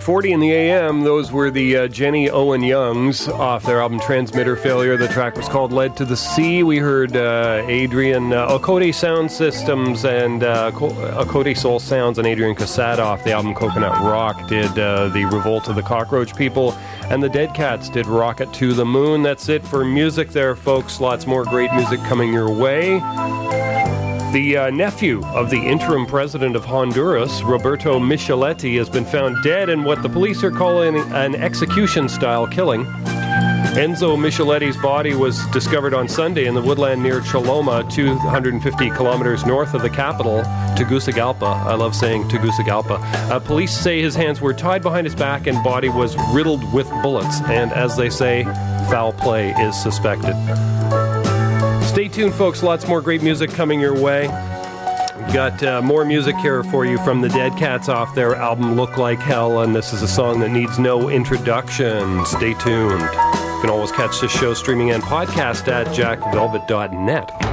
Forty 0.09 0.33
in 0.33 0.41
the 0.41 0.51
AM. 0.53 1.03
Those 1.03 1.33
were 1.33 1.51
the 1.51 1.77
uh, 1.77 1.89
Jenny 1.89 2.31
Owen 2.31 2.63
Youngs 2.63 3.29
off 3.29 3.63
their 3.67 3.83
album 3.83 4.01
Transmitter 4.01 4.57
Failure. 4.57 4.97
The 4.97 5.07
track 5.09 5.37
was 5.37 5.51
called 5.51 5.71
Lead 5.71 5.99
to 5.99 6.07
the 6.07 6.17
Sea. 6.17 6.63
We 6.63 6.79
heard 6.79 7.15
uh, 7.15 7.63
Adrian 7.67 8.33
uh, 8.33 8.59
Sound 8.93 9.31
Systems 9.31 10.07
and 10.07 10.45
uh, 10.45 10.73
Soul 11.55 11.79
Sounds 11.79 12.17
and 12.17 12.27
Adrian 12.27 12.57
Quesada 12.57 13.03
off 13.03 13.23
the 13.23 13.33
album 13.33 13.55
Coconut 13.55 14.01
Rock 14.03 14.49
did 14.49 14.79
uh, 14.79 15.09
The 15.09 15.27
Revolt 15.27 15.69
of 15.69 15.77
the 15.77 15.83
Cockroach 15.83 16.35
People. 16.35 16.73
And 17.11 17.23
the 17.23 17.29
Dead 17.29 17.53
Cats 17.53 17.91
did 17.91 18.07
Rocket 18.07 18.51
to 18.55 18.73
the 18.73 18.87
Moon. 18.87 19.23
That's 19.23 19.51
it 19.51 19.63
for 19.63 19.85
music 19.85 20.31
there, 20.31 20.57
folks. 20.57 21.03
Lots 21.03 21.27
more 21.27 21.45
great 21.45 21.71
music 21.75 22.01
coming 22.05 22.33
your 22.33 22.51
way. 22.51 22.99
The 24.33 24.59
uh, 24.59 24.71
nephew 24.71 25.25
of 25.29 25.49
the 25.49 25.57
interim 25.57 26.05
president 26.05 26.55
of 26.55 26.63
Honduras, 26.63 27.43
Roberto 27.43 27.99
Micheletti, 27.99 28.77
has 28.77 28.91
been 28.91 29.07
found 29.07 29.43
dead 29.43 29.71
in 29.71 29.85
what 29.85 30.03
the 30.03 30.09
police 30.11 30.45
are 30.45 30.51
calling 30.51 30.99
an 31.13 31.35
execution 31.35 32.11
style 32.11 32.47
killing. 32.47 32.85
Enzo 33.75 34.19
Micheletti's 34.19 34.77
body 34.77 35.15
was 35.15 35.47
discovered 35.47 35.95
on 35.95 36.09
Sunday 36.09 36.45
in 36.45 36.55
the 36.55 36.61
woodland 36.61 37.03
near 37.03 37.21
Choloma, 37.21 37.91
250 37.91 38.91
kilometers 38.91 39.47
north 39.47 39.73
of 39.73 39.81
the 39.81 39.89
capital, 39.89 40.43
Tegucigalpa. 40.77 41.47
I 41.47 41.75
love 41.75 41.95
saying 41.95 42.29
Tegucigalpa. 42.29 42.99
Uh, 43.31 43.39
police 43.41 43.73
say 43.73 44.03
his 44.03 44.15
hands 44.15 44.43
were 44.43 44.53
tied 44.53 44.83
behind 44.83 45.07
his 45.07 45.15
back 45.15 45.47
and 45.47 45.63
body 45.65 45.89
was 45.89 46.17
riddled 46.35 46.71
with 46.75 46.91
bullets. 47.03 47.41
And 47.45 47.73
as 47.73 47.97
they 47.97 48.11
say, 48.11 48.45
foul 48.91 49.15
play 49.15 49.53
is 49.53 49.81
suspected. 49.83 50.35
Stay 51.99 52.07
tuned, 52.07 52.33
folks. 52.35 52.63
Lots 52.63 52.87
more 52.87 53.01
great 53.01 53.25
music 53.25 53.51
coming 53.51 53.81
your 53.81 53.93
way. 53.93 54.29
We've 54.29 55.33
got 55.33 55.61
uh, 55.65 55.83
more 55.83 56.05
music 56.05 56.37
here 56.37 56.63
for 56.63 56.85
you 56.85 56.97
from 56.99 57.23
the 57.23 57.29
Dead 57.29 57.57
Cats 57.57 57.89
off 57.89 58.15
their 58.15 58.37
album 58.37 58.77
Look 58.77 58.99
Like 58.99 59.19
Hell, 59.19 59.63
and 59.63 59.75
this 59.75 59.93
is 59.93 60.01
a 60.01 60.07
song 60.07 60.39
that 60.39 60.51
needs 60.51 60.79
no 60.79 61.09
introduction. 61.09 62.25
Stay 62.25 62.55
tuned. 62.55 63.01
You 63.01 63.61
can 63.61 63.69
always 63.69 63.91
catch 63.91 64.21
this 64.21 64.31
show 64.31 64.55
streaming 64.55 64.93
and 64.93 65.03
podcast 65.03 65.67
at 65.67 65.89
jackvelvet.net. 65.89 67.48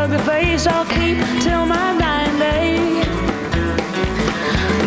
ugly 0.00 0.18
face, 0.18 0.66
I'll 0.66 0.86
keep 0.86 1.18
till 1.42 1.66
my 1.66 1.96
dying 1.98 2.38
day. 2.38 2.78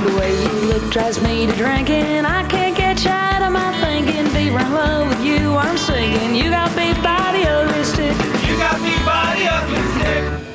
The 0.06 0.18
way 0.18 0.32
you 0.42 0.52
look 0.72 0.92
drives 0.92 1.22
me 1.22 1.46
to 1.46 1.54
drinking. 1.54 2.26
I 2.26 2.48
can't 2.48 2.76
get 2.76 3.04
you 3.04 3.12
out 3.12 3.44
of 3.44 3.52
my 3.52 3.72
thinking. 3.82 4.26
Deeper 4.34 4.60
in 4.60 4.74
love 4.74 5.10
with 5.10 5.24
you, 5.24 5.56
I'm 5.56 5.78
singing. 5.78 6.36
You 6.36 6.50
got 6.50 6.76
beat 6.76 6.98
by 7.04 7.32
the 7.36 7.44
ugly. 7.48 7.84
You 8.48 8.58
got 8.58 8.82
beat 8.82 9.06
by 9.06 9.36
the 9.38 9.46
ugly. 9.52 10.53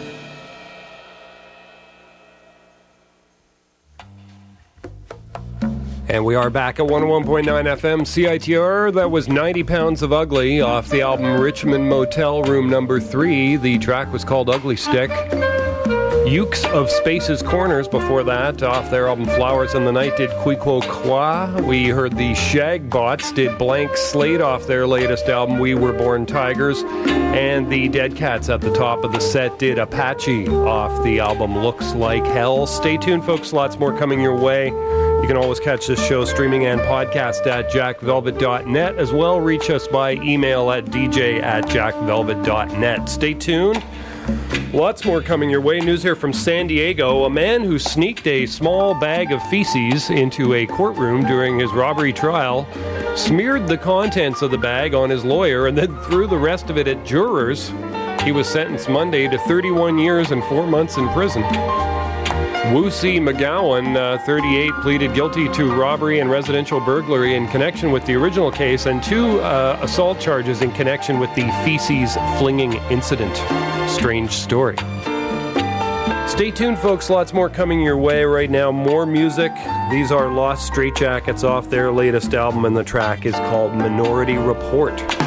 And 6.18 6.26
we 6.26 6.34
are 6.34 6.50
back 6.50 6.80
at 6.80 6.86
101.9 6.88 7.44
FM 7.44 8.00
CITR. 8.00 8.92
That 8.92 9.08
was 9.08 9.28
90 9.28 9.62
Pounds 9.62 10.02
of 10.02 10.12
Ugly 10.12 10.60
off 10.60 10.88
the 10.88 11.00
album 11.00 11.40
Richmond 11.40 11.88
Motel 11.88 12.42
Room 12.42 12.68
Number 12.68 12.98
3. 12.98 13.54
The 13.54 13.78
track 13.78 14.12
was 14.12 14.24
called 14.24 14.50
Ugly 14.50 14.74
Stick. 14.74 15.10
Ukes 16.26 16.68
of 16.72 16.90
Spaces 16.90 17.40
Corners 17.40 17.86
before 17.86 18.24
that, 18.24 18.64
off 18.64 18.90
their 18.90 19.06
album 19.06 19.26
Flowers 19.26 19.74
in 19.74 19.84
the 19.84 19.92
Night, 19.92 20.16
did 20.16 20.30
Qui 20.40 20.56
Quo 20.56 20.80
Qua. 20.80 21.56
We 21.60 21.86
heard 21.86 22.16
the 22.16 22.32
Shagbots 22.32 23.32
did 23.32 23.56
Blank 23.56 23.96
Slate 23.96 24.40
off 24.40 24.66
their 24.66 24.88
latest 24.88 25.28
album, 25.28 25.60
We 25.60 25.76
Were 25.76 25.92
Born 25.92 26.26
Tigers. 26.26 26.82
And 26.82 27.70
the 27.70 27.88
Dead 27.88 28.16
Cats 28.16 28.48
at 28.48 28.60
the 28.60 28.74
top 28.74 29.04
of 29.04 29.12
the 29.12 29.20
set 29.20 29.60
did 29.60 29.78
Apache 29.78 30.48
off 30.48 31.04
the 31.04 31.20
album 31.20 31.56
Looks 31.56 31.94
Like 31.94 32.26
Hell. 32.26 32.66
Stay 32.66 32.96
tuned, 32.96 33.24
folks. 33.24 33.52
Lots 33.52 33.78
more 33.78 33.96
coming 33.96 34.20
your 34.20 34.36
way. 34.36 34.72
You 35.20 35.26
can 35.26 35.36
always 35.36 35.60
catch 35.60 35.86
this 35.88 36.04
show 36.06 36.24
streaming 36.24 36.66
and 36.66 36.80
podcast 36.80 37.46
at 37.46 37.70
jackvelvet.net. 37.70 38.96
As 38.96 39.12
well, 39.12 39.40
reach 39.40 39.68
us 39.68 39.88
by 39.88 40.12
email 40.12 40.70
at 40.70 40.86
dj 40.86 41.42
at 41.42 41.64
jackvelvet.net. 41.66 43.08
Stay 43.08 43.34
tuned. 43.34 43.82
Lots 44.72 45.04
more 45.04 45.20
coming 45.20 45.50
your 45.50 45.60
way. 45.60 45.80
News 45.80 46.02
here 46.02 46.14
from 46.14 46.32
San 46.32 46.66
Diego. 46.66 47.24
A 47.24 47.30
man 47.30 47.62
who 47.62 47.78
sneaked 47.78 48.26
a 48.26 48.46
small 48.46 48.94
bag 48.94 49.32
of 49.32 49.42
feces 49.48 50.10
into 50.10 50.54
a 50.54 50.66
courtroom 50.66 51.24
during 51.24 51.58
his 51.58 51.72
robbery 51.72 52.12
trial 52.12 52.66
smeared 53.16 53.66
the 53.66 53.76
contents 53.76 54.42
of 54.42 54.50
the 54.50 54.58
bag 54.58 54.94
on 54.94 55.10
his 55.10 55.24
lawyer 55.24 55.66
and 55.66 55.76
then 55.76 55.96
threw 56.04 56.26
the 56.26 56.36
rest 56.36 56.70
of 56.70 56.78
it 56.78 56.86
at 56.86 57.04
jurors. 57.04 57.72
He 58.22 58.32
was 58.32 58.48
sentenced 58.48 58.88
Monday 58.88 59.26
to 59.28 59.38
31 59.38 59.98
years 59.98 60.30
and 60.30 60.44
four 60.44 60.66
months 60.66 60.96
in 60.96 61.08
prison. 61.08 61.42
Woosie 62.68 63.18
McGowan, 63.18 63.96
uh, 63.96 64.18
38, 64.18 64.72
pleaded 64.82 65.14
guilty 65.14 65.48
to 65.54 65.74
robbery 65.74 66.18
and 66.18 66.30
residential 66.30 66.80
burglary 66.80 67.34
in 67.34 67.48
connection 67.48 67.92
with 67.92 68.04
the 68.04 68.14
original 68.14 68.50
case 68.50 68.84
and 68.84 69.02
two 69.02 69.40
uh, 69.40 69.78
assault 69.80 70.20
charges 70.20 70.60
in 70.60 70.70
connection 70.72 71.18
with 71.18 71.34
the 71.34 71.50
feces 71.64 72.14
flinging 72.38 72.74
incident. 72.90 73.34
Strange 73.88 74.32
story. 74.32 74.76
Stay 76.28 76.50
tuned, 76.50 76.78
folks. 76.78 77.08
Lots 77.08 77.32
more 77.32 77.48
coming 77.48 77.80
your 77.80 77.96
way 77.96 78.24
right 78.24 78.50
now. 78.50 78.70
More 78.70 79.06
music. 79.06 79.52
These 79.90 80.12
are 80.12 80.30
Los 80.30 80.68
Straitjackets 80.68 81.44
off 81.44 81.70
their 81.70 81.90
latest 81.90 82.34
album, 82.34 82.66
and 82.66 82.76
the 82.76 82.84
track 82.84 83.24
is 83.24 83.34
called 83.34 83.74
Minority 83.74 84.36
Report. 84.36 85.17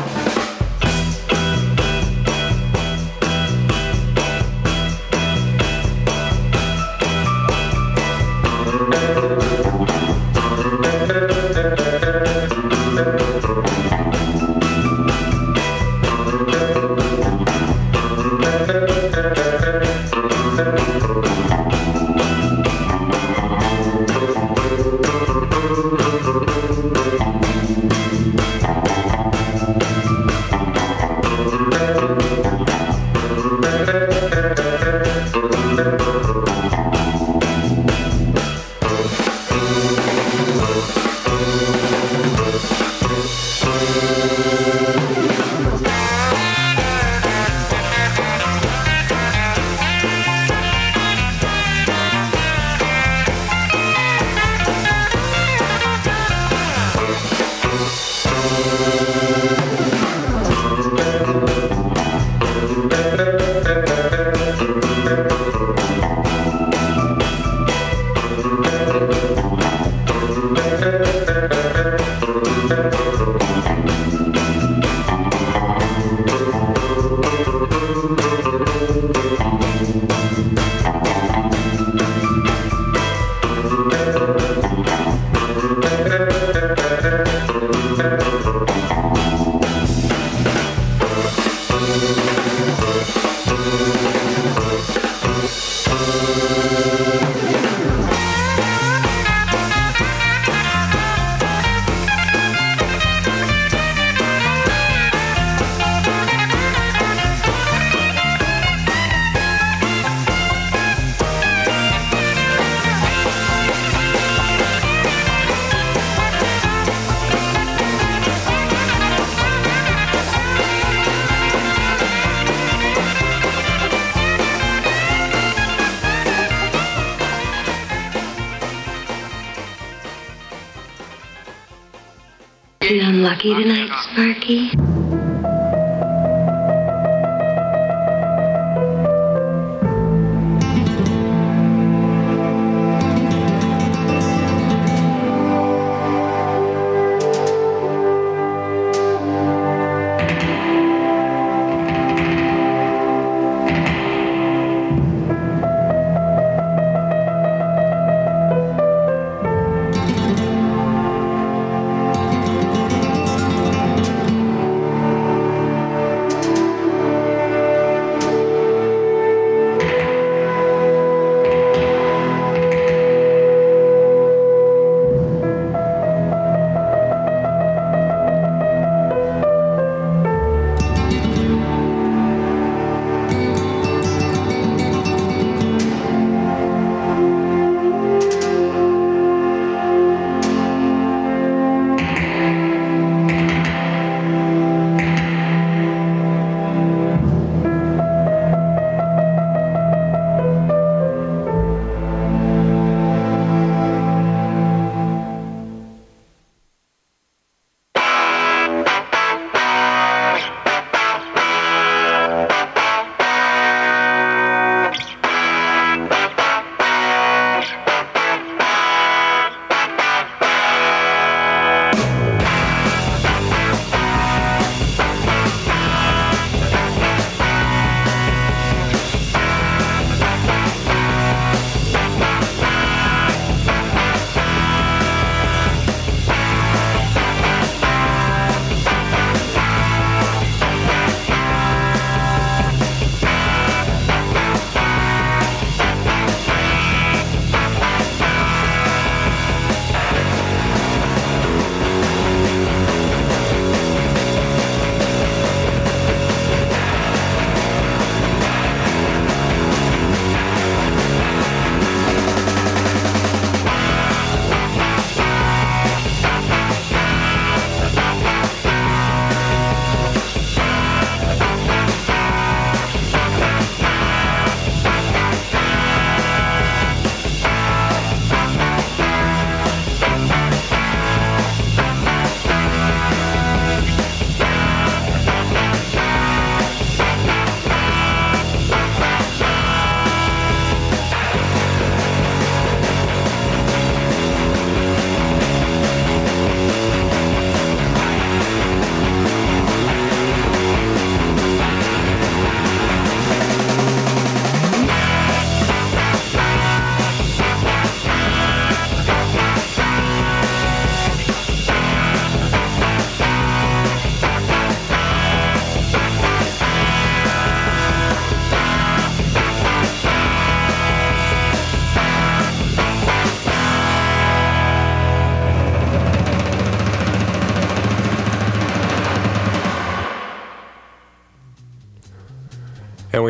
You 132.92 133.02
unlucky 133.04 133.54
tonight, 133.54 133.90
Sparky? 134.04 135.01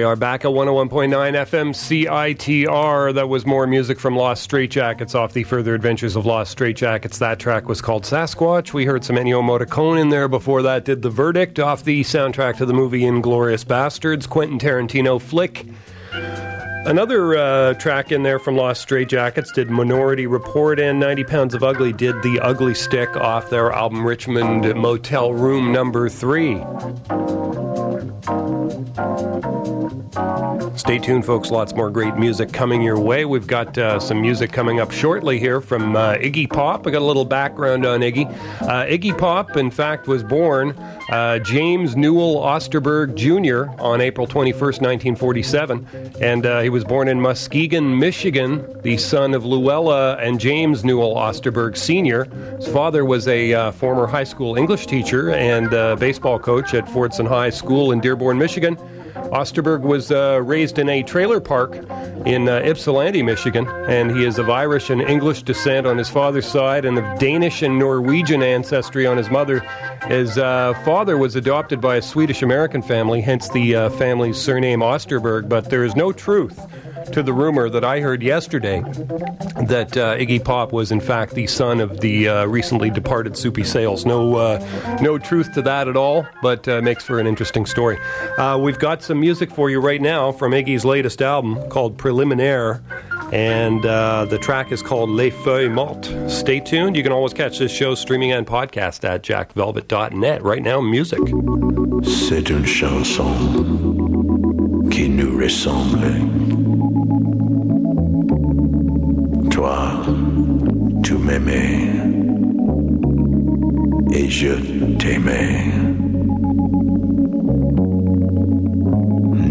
We 0.01 0.05
are 0.05 0.15
back 0.15 0.45
at 0.45 0.49
101.9 0.49 1.11
FM 1.11 1.75
CITR. 1.75 3.13
That 3.13 3.29
was 3.29 3.45
more 3.45 3.67
music 3.67 3.99
from 3.99 4.15
Los 4.15 4.45
Straitjackets 4.47 5.13
off 5.13 5.33
the 5.33 5.43
Further 5.43 5.75
Adventures 5.75 6.15
of 6.15 6.25
Los 6.25 6.55
Straitjackets. 6.55 7.19
That 7.19 7.37
track 7.37 7.69
was 7.69 7.83
called 7.83 8.03
Sasquatch. 8.03 8.73
We 8.73 8.85
heard 8.85 9.03
some 9.03 9.15
Ennio 9.15 9.43
Morricone 9.43 10.01
in 10.01 10.09
there 10.09 10.27
before 10.27 10.63
that. 10.63 10.85
Did 10.85 11.03
The 11.03 11.11
Verdict 11.11 11.59
off 11.59 11.83
the 11.83 12.01
soundtrack 12.01 12.57
to 12.57 12.65
the 12.65 12.73
movie 12.73 13.01
Inglourious 13.01 13.63
Basterds, 13.63 14.27
Quentin 14.27 14.57
Tarantino 14.57 15.21
flick. 15.21 15.67
Another 16.87 17.37
uh, 17.37 17.75
track 17.75 18.11
in 18.11 18.23
there 18.23 18.39
from 18.39 18.55
Los 18.55 18.83
Straitjackets 18.83 19.53
did 19.53 19.69
Minority 19.69 20.25
Report 20.25 20.79
and 20.79 20.99
90 20.99 21.23
Pounds 21.25 21.53
of 21.53 21.61
Ugly 21.61 21.93
did 21.93 22.19
The 22.23 22.39
Ugly 22.39 22.73
Stick 22.73 23.15
off 23.17 23.51
their 23.51 23.71
album 23.71 24.03
Richmond 24.03 24.63
Motel 24.75 25.31
Room 25.31 25.71
Number 25.71 26.09
3. 26.09 26.55
Stay 30.75 30.97
tuned, 30.99 31.25
folks. 31.25 31.51
Lots 31.51 31.75
more 31.75 31.89
great 31.89 32.15
music 32.15 32.51
coming 32.51 32.81
your 32.81 32.99
way. 32.99 33.23
We've 33.25 33.45
got 33.45 33.77
uh, 33.77 33.99
some 33.99 34.19
music 34.19 34.51
coming 34.51 34.79
up 34.79 34.91
shortly 34.91 35.37
here 35.37 35.61
from 35.61 35.95
uh, 35.95 36.15
Iggy 36.15 36.49
Pop. 36.49 36.87
I 36.87 36.91
got 36.91 37.01
a 37.01 37.05
little 37.05 37.23
background 37.23 37.85
on 37.85 37.99
Iggy. 37.99 38.25
Uh, 38.61 38.85
Iggy 38.85 39.17
Pop, 39.17 39.57
in 39.57 39.69
fact, 39.69 40.07
was 40.07 40.23
born 40.23 40.71
uh, 41.11 41.39
James 41.39 41.95
Newell 41.95 42.37
Osterberg 42.37 43.15
Jr. 43.15 43.71
on 43.81 44.01
April 44.01 44.25
21st, 44.25 44.81
1947. 44.81 45.87
And 46.19 46.45
uh, 46.45 46.61
he 46.61 46.69
was 46.69 46.83
born 46.83 47.07
in 47.07 47.21
Muskegon, 47.21 47.99
Michigan, 47.99 48.81
the 48.81 48.97
son 48.97 49.33
of 49.33 49.45
Luella 49.45 50.15
and 50.17 50.39
James 50.39 50.83
Newell 50.83 51.15
Osterberg 51.15 51.77
Sr. 51.77 52.25
His 52.55 52.67
father 52.67 53.05
was 53.05 53.27
a 53.27 53.53
uh, 53.53 53.71
former 53.71 54.07
high 54.07 54.23
school 54.23 54.57
English 54.57 54.87
teacher 54.87 55.31
and 55.31 55.69
baseball 55.99 56.39
coach 56.39 56.73
at 56.73 56.85
Fordson 56.85 57.27
High 57.27 57.51
School 57.51 57.91
in 57.91 57.99
Dearborn, 57.99 58.37
Michigan. 58.37 58.77
Osterberg 59.31 59.81
was 59.81 60.11
uh, 60.11 60.41
raised 60.43 60.77
in 60.77 60.89
a 60.89 61.03
trailer 61.03 61.39
park 61.39 61.75
in 62.25 62.49
uh, 62.49 62.61
Ypsilanti, 62.65 63.23
Michigan, 63.23 63.65
and 63.87 64.11
he 64.11 64.25
is 64.25 64.37
of 64.37 64.49
Irish 64.49 64.89
and 64.89 65.01
English 65.01 65.43
descent 65.43 65.87
on 65.87 65.97
his 65.97 66.09
father's 66.09 66.45
side 66.45 66.83
and 66.83 66.97
of 66.97 67.19
Danish 67.19 67.61
and 67.61 67.79
Norwegian 67.79 68.43
ancestry 68.43 69.07
on 69.07 69.15
his 69.15 69.29
mother. 69.29 69.59
His 70.07 70.37
uh, 70.37 70.73
father 70.83 71.17
was 71.17 71.37
adopted 71.37 71.79
by 71.79 71.95
a 71.95 72.01
Swedish 72.01 72.41
American 72.41 72.81
family, 72.81 73.21
hence 73.21 73.47
the 73.49 73.75
uh, 73.75 73.89
family's 73.91 74.37
surname 74.37 74.81
Osterberg, 74.81 75.47
but 75.47 75.69
there 75.69 75.85
is 75.85 75.95
no 75.95 76.11
truth 76.11 76.59
to 77.13 77.23
the 77.23 77.33
rumor 77.33 77.69
that 77.69 77.83
I 77.83 77.99
heard 77.99 78.21
yesterday 78.23 78.81
that 78.81 79.95
uh, 79.97 80.15
Iggy 80.17 80.43
Pop 80.43 80.71
was 80.71 80.91
in 80.91 80.99
fact 80.99 81.33
the 81.33 81.47
son 81.47 81.79
of 81.79 81.99
the 82.01 82.27
uh, 82.27 82.45
recently 82.45 82.89
departed 82.89 83.37
Soupy 83.37 83.63
Sales. 83.63 84.05
No, 84.05 84.35
uh, 84.35 84.97
no 85.01 85.17
truth 85.17 85.53
to 85.53 85.61
that 85.63 85.87
at 85.87 85.97
all, 85.97 86.27
but 86.41 86.67
uh, 86.67 86.81
makes 86.81 87.03
for 87.03 87.19
an 87.19 87.27
interesting 87.27 87.65
story. 87.65 87.97
Uh, 88.37 88.57
we've 88.61 88.79
got 88.79 89.03
some 89.03 89.19
music 89.19 89.51
for 89.51 89.69
you 89.69 89.79
right 89.79 90.01
now 90.01 90.31
from 90.31 90.51
Iggy's 90.51 90.85
latest 90.85 91.21
album 91.21 91.69
called 91.69 91.97
Préliminaires. 91.97 92.81
And 93.31 93.85
uh, 93.85 94.25
the 94.25 94.37
track 94.37 94.73
is 94.73 94.81
called 94.81 95.09
Les 95.09 95.29
Feuilles 95.29 95.69
Mortes. 95.69 96.09
Stay 96.27 96.59
tuned. 96.59 96.97
You 96.97 97.03
can 97.03 97.13
always 97.13 97.33
catch 97.33 97.59
this 97.59 97.71
show 97.71 97.95
streaming 97.95 98.33
and 98.33 98.45
podcast 98.45 99.07
at 99.07 99.23
jackvelvet.net. 99.23 100.43
Right 100.43 100.61
now, 100.61 100.81
music. 100.81 101.19
C'est 102.03 102.49
une 102.49 102.65
chanson 102.65 103.31
qui 104.89 105.07
nous 105.07 105.37
ressemble. 105.37 106.80
Tu 111.03 111.15
m'aimais 111.15 111.89
et 114.13 114.29
je 114.29 114.53
t'aimais. 114.97 115.65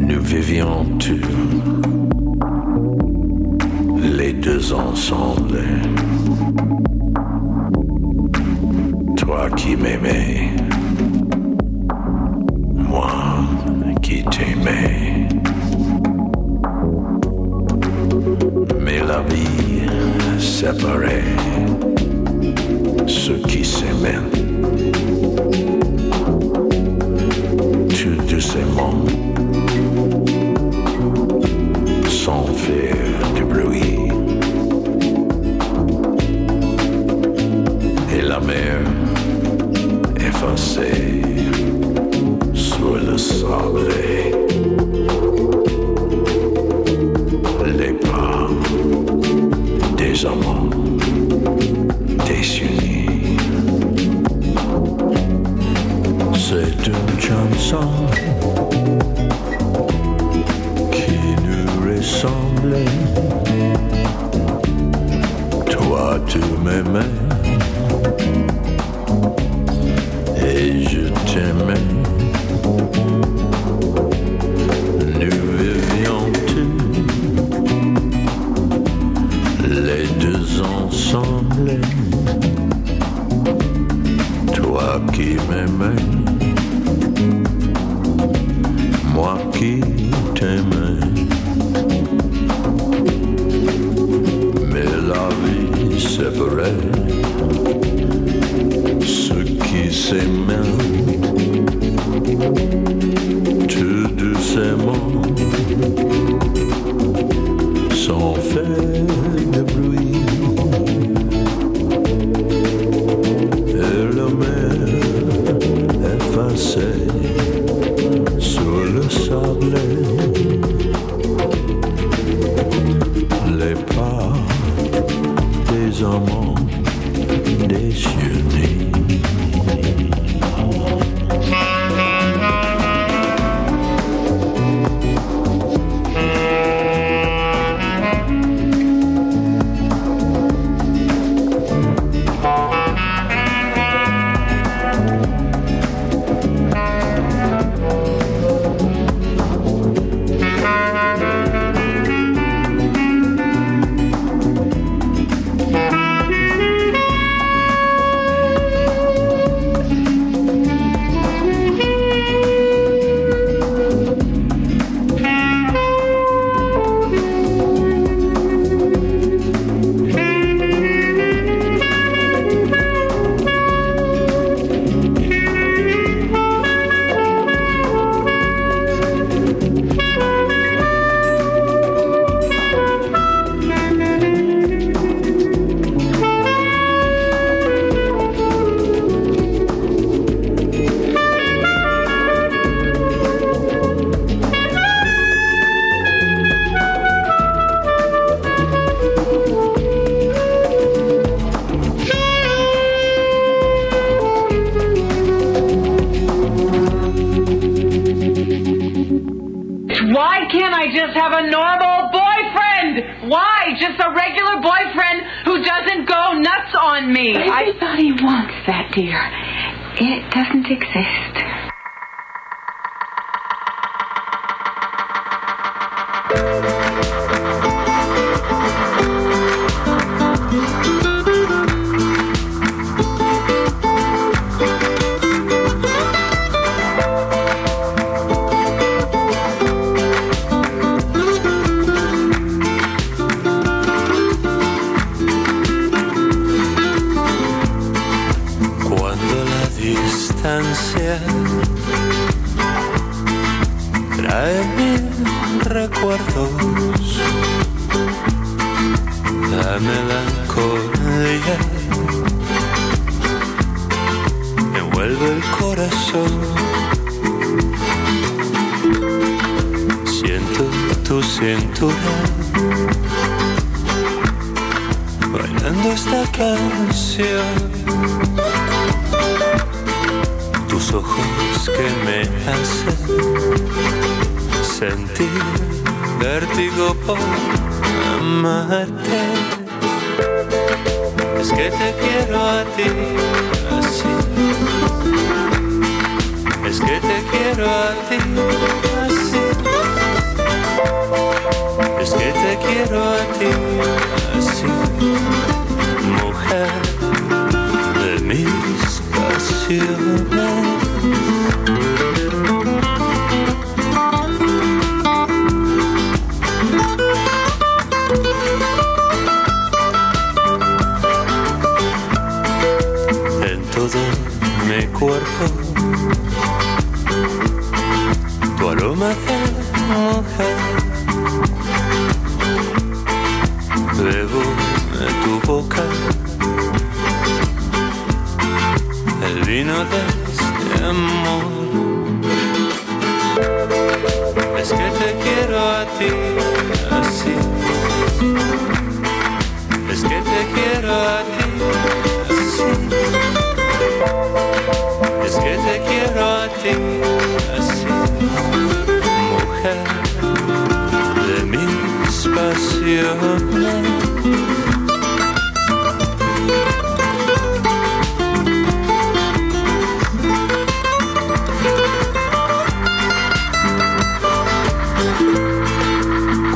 Nous 0.08 0.20
vivions 0.20 0.84
tous 0.98 1.20
les 4.16 4.32
deux 4.32 4.72
ensemble. 4.72 5.62
Toi 9.16 9.48
qui 9.56 9.76
m'aimais, 9.76 10.50
moi 12.74 13.10
qui 14.02 14.24
t'aimais. 14.24 15.28
Mais 18.80 18.98
la 19.00 19.22
vie 19.22 19.69
séparait 20.40 21.24
ceux 23.06 23.40
qui 23.46 23.64
s'aimaient. 23.64 24.24
Tout 27.88 28.22
doucement, 28.28 28.94
sans 32.08 32.44
faire 32.46 32.96
de 33.36 33.42
bruit. 33.42 33.98
Et 38.16 38.22
la 38.22 38.40
mer 38.40 38.80
effacée 40.16 41.22
sur 42.54 42.94
le 42.94 43.18
sable. 43.18 44.39
Chanson 57.70 58.06
qui 60.92 61.12
nous 61.44 61.88
ressemble. 61.88 62.76
Toi, 65.70 66.18
tu 66.26 66.38
m'aimais 66.64 67.19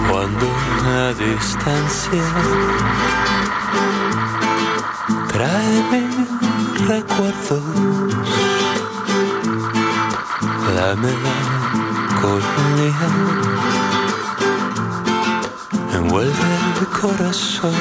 Cuando 0.08 0.46
una 0.80 1.12
distancia 1.12 2.24
trae 5.32 5.82
recuerdos, 6.88 7.62
la 10.74 10.96
melancolía 10.96 12.44
envuelve 15.94 16.53
de 16.80 16.86
corazón. 16.86 17.72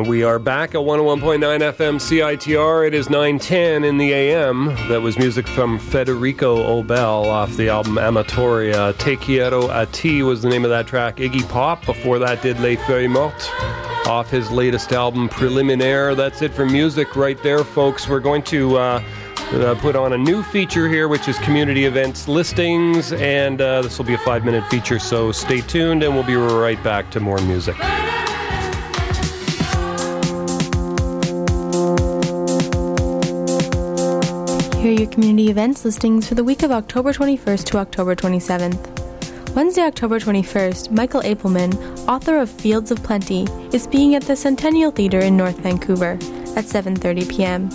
And 0.00 0.08
we 0.08 0.22
are 0.22 0.38
back 0.38 0.70
at 0.74 0.80
101.9 0.80 1.40
FM 1.60 1.98
CITR. 1.98 2.86
It 2.86 2.94
is 2.94 3.08
9:10 3.08 3.84
in 3.84 3.98
the 3.98 4.14
AM. 4.14 4.74
That 4.88 5.02
was 5.02 5.18
music 5.18 5.46
from 5.46 5.78
Federico 5.78 6.56
Aubele 6.56 7.26
off 7.26 7.54
the 7.58 7.68
album 7.68 7.96
Amatoria. 7.96 8.96
Te 8.96 9.16
Quiero 9.16 9.68
a 9.68 9.84
Ti 9.84 10.22
was 10.22 10.40
the 10.40 10.48
name 10.48 10.64
of 10.64 10.70
that 10.70 10.86
track. 10.86 11.18
Iggy 11.18 11.46
Pop 11.50 11.84
before 11.84 12.18
that 12.18 12.40
did 12.40 12.58
Les 12.60 12.76
Feuilles 12.76 13.10
Mortes 13.10 13.50
off 14.06 14.30
his 14.30 14.50
latest 14.50 14.90
album 14.94 15.28
Préliminaires. 15.28 16.16
That's 16.16 16.40
it 16.40 16.54
for 16.54 16.64
music 16.64 17.14
right 17.14 17.40
there, 17.42 17.62
folks. 17.62 18.08
We're 18.08 18.20
going 18.20 18.42
to 18.44 18.78
uh, 18.78 19.02
uh, 19.52 19.74
put 19.82 19.96
on 19.96 20.14
a 20.14 20.18
new 20.18 20.42
feature 20.42 20.88
here, 20.88 21.08
which 21.08 21.28
is 21.28 21.38
community 21.40 21.84
events 21.84 22.26
listings, 22.26 23.12
and 23.12 23.60
uh, 23.60 23.82
this 23.82 23.98
will 23.98 24.06
be 24.06 24.14
a 24.14 24.18
five-minute 24.18 24.66
feature. 24.70 24.98
So 24.98 25.30
stay 25.30 25.60
tuned, 25.60 26.02
and 26.02 26.14
we'll 26.14 26.22
be 26.22 26.36
right 26.36 26.82
back 26.82 27.10
to 27.10 27.20
more 27.20 27.38
music. 27.42 27.76
Your 35.00 35.08
community 35.08 35.48
events 35.48 35.82
listings 35.86 36.28
for 36.28 36.34
the 36.34 36.44
week 36.44 36.62
of 36.62 36.70
October 36.70 37.14
21st 37.14 37.64
to 37.70 37.78
October 37.78 38.14
27th. 38.14 39.56
Wednesday, 39.56 39.80
October 39.80 40.20
21st, 40.20 40.90
Michael 40.90 41.22
Ableman, 41.22 41.72
author 42.06 42.36
of 42.36 42.50
Fields 42.50 42.90
of 42.90 43.02
Plenty, 43.02 43.44
is 43.72 43.84
speaking 43.84 44.14
at 44.14 44.24
the 44.24 44.36
Centennial 44.36 44.90
Theatre 44.90 45.20
in 45.20 45.38
North 45.38 45.56
Vancouver 45.60 46.18
at 46.54 46.66
7:30 46.66 47.30
p.m. 47.30 47.70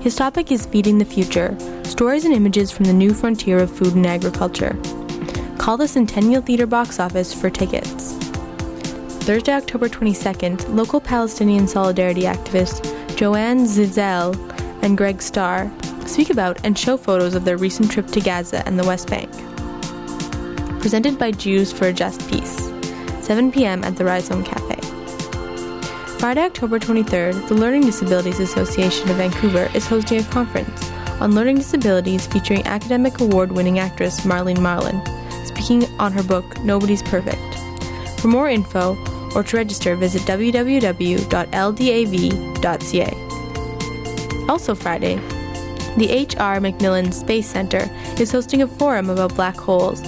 His 0.00 0.16
topic 0.16 0.50
is 0.50 0.64
Feeding 0.64 0.96
the 0.96 1.04
Future: 1.04 1.54
Stories 1.82 2.24
and 2.24 2.32
Images 2.32 2.70
from 2.70 2.86
the 2.86 2.94
New 2.94 3.12
Frontier 3.12 3.58
of 3.58 3.70
Food 3.70 3.94
and 3.94 4.06
Agriculture. 4.06 4.74
Call 5.58 5.76
the 5.76 5.86
Centennial 5.86 6.40
Theatre 6.40 6.66
box 6.66 6.98
office 6.98 7.34
for 7.34 7.50
tickets. 7.50 8.14
Thursday, 9.26 9.52
October 9.52 9.90
22nd, 9.90 10.74
local 10.74 11.02
Palestinian 11.02 11.68
solidarity 11.68 12.22
activists 12.22 12.80
Joanne 13.18 13.66
Zizel 13.66 14.34
and 14.82 14.96
Greg 14.96 15.20
Starr 15.20 15.70
speak 16.14 16.30
about 16.30 16.64
and 16.64 16.78
show 16.78 16.96
photos 16.96 17.34
of 17.34 17.44
their 17.44 17.56
recent 17.56 17.90
trip 17.90 18.06
to 18.06 18.20
Gaza 18.20 18.64
and 18.68 18.78
the 18.78 18.86
West 18.86 19.10
Bank. 19.10 19.28
Presented 20.80 21.18
by 21.18 21.32
Jews 21.32 21.72
for 21.72 21.88
a 21.88 21.92
Just 21.92 22.30
Peace, 22.30 22.70
7 23.20 23.50
p.m. 23.50 23.82
at 23.82 23.96
the 23.96 24.04
Rhizome 24.04 24.44
Cafe. 24.44 24.76
Friday, 26.20 26.42
October 26.42 26.78
23rd, 26.78 27.48
the 27.48 27.54
Learning 27.54 27.80
Disabilities 27.80 28.38
Association 28.38 29.10
of 29.10 29.16
Vancouver 29.16 29.68
is 29.74 29.88
hosting 29.88 30.20
a 30.20 30.24
conference 30.26 30.88
on 31.20 31.34
learning 31.34 31.56
disabilities 31.56 32.28
featuring 32.28 32.64
academic 32.64 33.18
award 33.18 33.50
winning 33.50 33.80
actress 33.80 34.20
Marlee 34.20 34.54
Matlin, 34.54 35.02
speaking 35.44 35.84
on 35.98 36.12
her 36.12 36.22
book 36.22 36.44
Nobody's 36.60 37.02
Perfect. 37.02 37.40
For 38.20 38.28
more 38.28 38.48
info 38.48 38.96
or 39.34 39.42
to 39.42 39.56
register, 39.56 39.96
visit 39.96 40.22
www.ldav.ca. 40.22 41.24
Also, 44.48 44.74
Friday, 44.74 45.18
the 45.96 46.10
H.R. 46.10 46.60
Macmillan 46.60 47.12
Space 47.12 47.48
Center 47.48 47.88
is 48.18 48.32
hosting 48.32 48.62
a 48.62 48.66
forum 48.66 49.10
about 49.10 49.34
black 49.34 49.56
holes. 49.56 50.02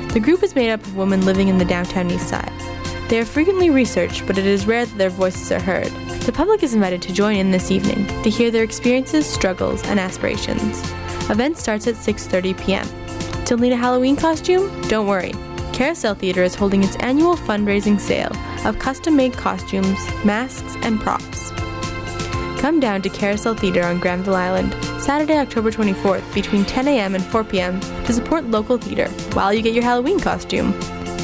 The 0.08 0.20
group 0.20 0.44
is 0.44 0.56
made 0.56 0.72
up 0.72 0.82
of 0.82 0.98
women 0.98 1.24
living 1.24 1.48
in 1.48 1.58
the 1.58 1.66
downtown 1.66 2.10
east 2.10 2.28
side. 2.28 2.52
They 3.12 3.20
are 3.20 3.26
frequently 3.26 3.70
researched, 3.70 4.26
but 4.26 4.38
it 4.38 4.46
is 4.46 4.66
rare 4.66 4.86
that 4.86 4.98
their 4.98 5.10
voices 5.10 5.52
are 5.52 5.60
heard. 5.60 5.92
The 6.22 6.32
public 6.32 6.64
is 6.64 6.74
invited 6.74 7.02
to 7.02 7.14
join 7.14 7.36
in 7.36 7.52
this 7.52 7.70
evening 7.70 8.08
to 8.24 8.30
hear 8.30 8.50
their 8.50 8.64
experiences, 8.64 9.26
struggles, 9.26 9.84
and 9.84 10.00
aspirations. 10.00 10.80
Event 11.30 11.58
starts 11.58 11.88
at 11.88 11.96
6:30 11.96 12.58
p.m. 12.64 12.88
Still 13.44 13.58
need 13.58 13.74
a 13.74 13.76
Halloween 13.76 14.16
costume? 14.16 14.72
Don't 14.88 15.08
worry. 15.08 15.34
Carousel 15.74 16.16
Theatre 16.16 16.44
is 16.44 16.56
holding 16.56 16.86
its 16.86 16.96
annual 17.02 17.36
fundraising 17.36 18.00
sale 18.00 18.32
of 18.64 18.80
custom-made 18.80 19.34
costumes, 19.34 20.00
masks, 20.24 20.78
and 20.82 20.98
props. 21.02 21.52
Come 22.62 22.80
down 22.80 23.02
to 23.02 23.10
Carousel 23.10 23.56
Theatre 23.56 23.84
on 23.84 24.00
Granville 24.00 24.36
Island 24.38 24.74
Saturday, 25.02 25.38
October 25.38 25.70
24th 25.70 26.34
between 26.34 26.64
10 26.64 26.88
a.m. 26.88 27.16
and 27.16 27.26
4 27.26 27.44
p.m. 27.44 27.78
to 28.06 28.14
support 28.14 28.46
local 28.46 28.78
theatre 28.78 29.10
while 29.34 29.54
you 29.54 29.62
get 29.62 29.74
your 29.74 29.84
Halloween 29.84 30.22
costume. 30.22 30.72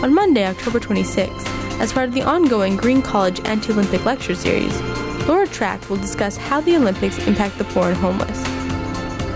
On 0.00 0.14
Monday, 0.14 0.46
October 0.46 0.78
26th, 0.78 1.44
as 1.80 1.92
part 1.92 2.08
of 2.08 2.14
the 2.14 2.22
ongoing 2.22 2.76
Green 2.76 3.02
College 3.02 3.40
Anti 3.40 3.72
Olympic 3.72 4.04
Lecture 4.04 4.36
Series, 4.36 4.80
Laura 5.26 5.48
Track 5.48 5.90
will 5.90 5.96
discuss 5.96 6.36
how 6.36 6.60
the 6.60 6.76
Olympics 6.76 7.18
impact 7.26 7.58
the 7.58 7.64
poor 7.64 7.88
and 7.88 7.96
homeless. 7.96 8.44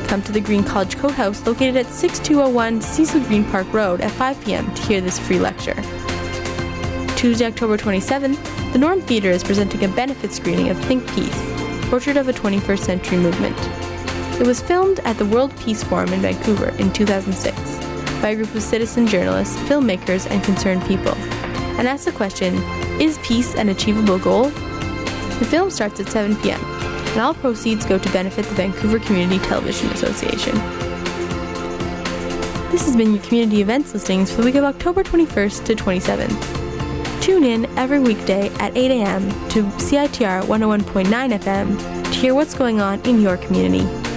Come 0.08 0.22
to 0.22 0.30
the 0.30 0.40
Green 0.40 0.62
College 0.62 0.96
Coach 0.96 1.14
House 1.14 1.44
located 1.44 1.76
at 1.76 1.86
6201 1.86 2.80
Cecil 2.80 3.24
Green 3.24 3.44
Park 3.44 3.72
Road 3.72 4.00
at 4.02 4.12
5 4.12 4.44
p.m. 4.44 4.72
to 4.72 4.82
hear 4.82 5.00
this 5.00 5.18
free 5.18 5.40
lecture. 5.40 5.74
Tuesday, 7.16 7.46
October 7.46 7.76
27th, 7.76 8.72
the 8.72 8.78
Norm 8.78 9.00
Theatre 9.00 9.30
is 9.30 9.42
presenting 9.42 9.82
a 9.82 9.88
benefit 9.88 10.32
screening 10.32 10.68
of 10.68 10.78
Think 10.84 11.04
Peace, 11.12 11.36
Portrait 11.90 12.16
of 12.16 12.28
a 12.28 12.32
21st 12.32 12.78
Century 12.78 13.18
Movement. 13.18 13.58
It 14.40 14.46
was 14.46 14.62
filmed 14.62 15.00
at 15.00 15.18
the 15.18 15.26
World 15.26 15.52
Peace 15.58 15.82
Forum 15.82 16.12
in 16.12 16.20
Vancouver 16.20 16.68
in 16.78 16.92
2006 16.92 17.91
by 18.22 18.30
a 18.30 18.36
group 18.36 18.54
of 18.54 18.62
citizen 18.62 19.06
journalists, 19.06 19.56
filmmakers, 19.68 20.30
and 20.30 20.42
concerned 20.44 20.82
people, 20.84 21.14
and 21.76 21.86
asks 21.88 22.06
the 22.06 22.12
question 22.12 22.54
Is 23.00 23.18
peace 23.18 23.54
an 23.56 23.68
achievable 23.68 24.18
goal? 24.18 24.44
The 24.44 25.48
film 25.50 25.70
starts 25.70 26.00
at 26.00 26.08
7 26.08 26.36
p.m., 26.36 26.60
and 26.62 27.20
all 27.20 27.34
proceeds 27.34 27.84
go 27.84 27.98
to 27.98 28.12
benefit 28.12 28.46
the 28.46 28.54
Vancouver 28.54 29.00
Community 29.00 29.38
Television 29.40 29.90
Association. 29.90 30.54
This 32.70 32.86
has 32.86 32.96
been 32.96 33.12
your 33.12 33.22
community 33.22 33.60
events 33.60 33.92
listings 33.92 34.30
for 34.30 34.40
the 34.40 34.46
week 34.46 34.54
of 34.54 34.64
October 34.64 35.02
21st 35.02 35.66
to 35.66 35.74
27th. 35.74 37.20
Tune 37.20 37.44
in 37.44 37.66
every 37.78 37.98
weekday 37.98 38.48
at 38.60 38.76
8 38.76 38.90
a.m. 38.92 39.28
to 39.50 39.62
CITR 39.62 40.42
101.9 40.44 41.04
FM 41.38 42.04
to 42.04 42.10
hear 42.10 42.34
what's 42.34 42.54
going 42.54 42.80
on 42.80 43.00
in 43.02 43.20
your 43.20 43.36
community. 43.36 44.11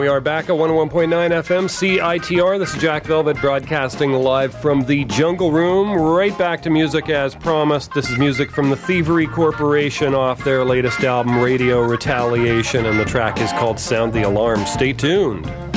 We 0.00 0.08
are 0.08 0.18
back 0.18 0.44
at 0.44 0.52
101.9 0.52 1.10
FM 1.10 1.68
CITR. 1.68 2.58
This 2.58 2.74
is 2.74 2.80
Jack 2.80 3.04
Velvet 3.04 3.38
broadcasting 3.38 4.12
live 4.12 4.54
from 4.54 4.80
the 4.86 5.04
Jungle 5.04 5.52
Room. 5.52 5.92
Right 5.92 6.36
back 6.38 6.62
to 6.62 6.70
music 6.70 7.10
as 7.10 7.34
promised. 7.34 7.92
This 7.92 8.08
is 8.08 8.16
music 8.16 8.50
from 8.50 8.70
the 8.70 8.76
Thievery 8.76 9.26
Corporation 9.26 10.14
off 10.14 10.42
their 10.42 10.64
latest 10.64 11.00
album, 11.00 11.38
Radio 11.38 11.82
Retaliation, 11.82 12.86
and 12.86 12.98
the 12.98 13.04
track 13.04 13.42
is 13.42 13.52
called 13.52 13.78
Sound 13.78 14.14
the 14.14 14.22
Alarm. 14.22 14.64
Stay 14.64 14.94
tuned. 14.94 15.69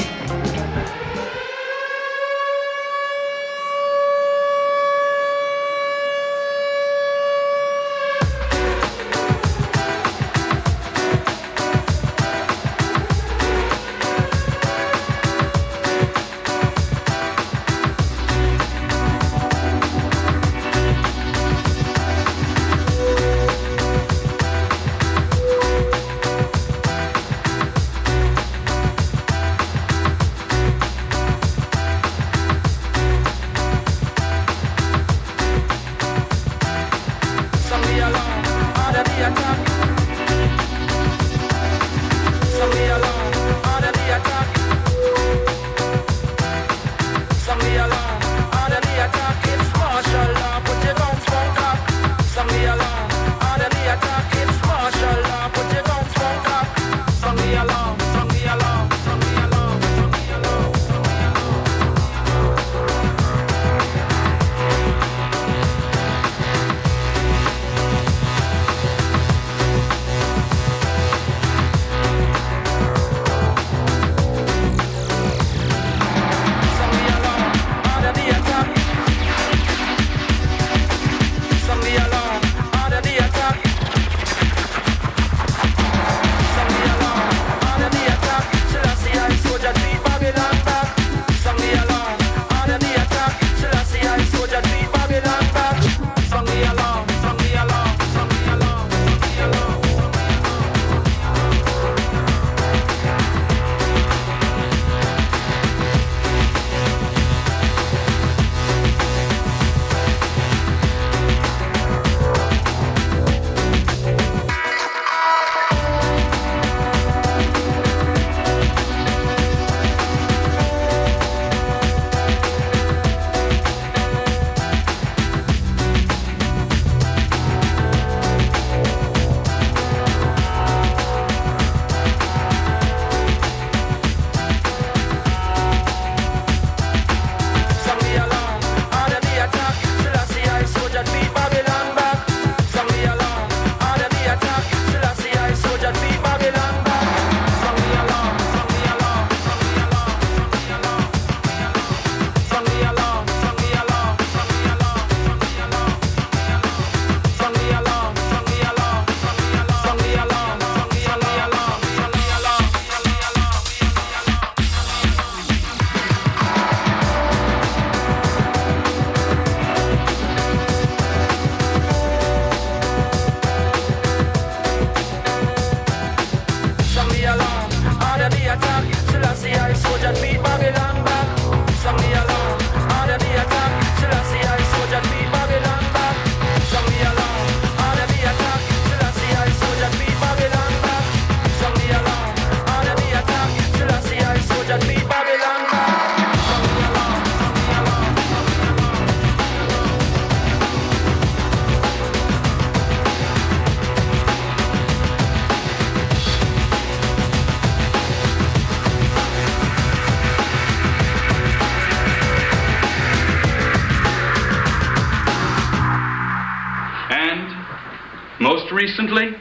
recently 218.83 219.31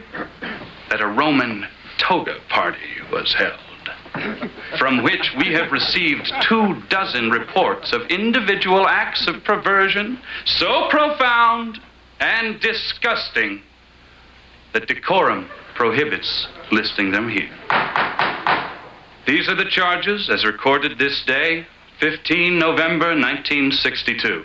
that 0.89 1.01
a 1.01 1.07
Roman 1.07 1.67
toga 1.99 2.37
party 2.49 3.01
was 3.11 3.35
held, 3.35 3.59
from 4.79 5.03
which 5.03 5.33
we 5.37 5.53
have 5.53 5.73
received 5.73 6.33
two 6.49 6.81
dozen 6.89 7.29
reports 7.29 7.93
of 7.93 8.03
individual 8.03 8.87
acts 8.87 9.27
of 9.27 9.43
perversion 9.43 10.17
so 10.45 10.89
profound 10.91 11.81
and 12.21 12.61
disgusting 12.61 13.61
that 14.75 14.87
decorum 14.87 15.51
prohibits 15.75 16.47
listing 16.71 17.11
them 17.11 17.29
here. 17.29 17.51
These 19.27 19.49
are 19.49 19.57
the 19.57 19.69
charges 19.69 20.31
as 20.31 20.45
recorded 20.45 20.99
this 21.01 21.25
day, 21.27 21.67
15 21.99 22.61
November 22.61 23.09
1962. 23.09 24.45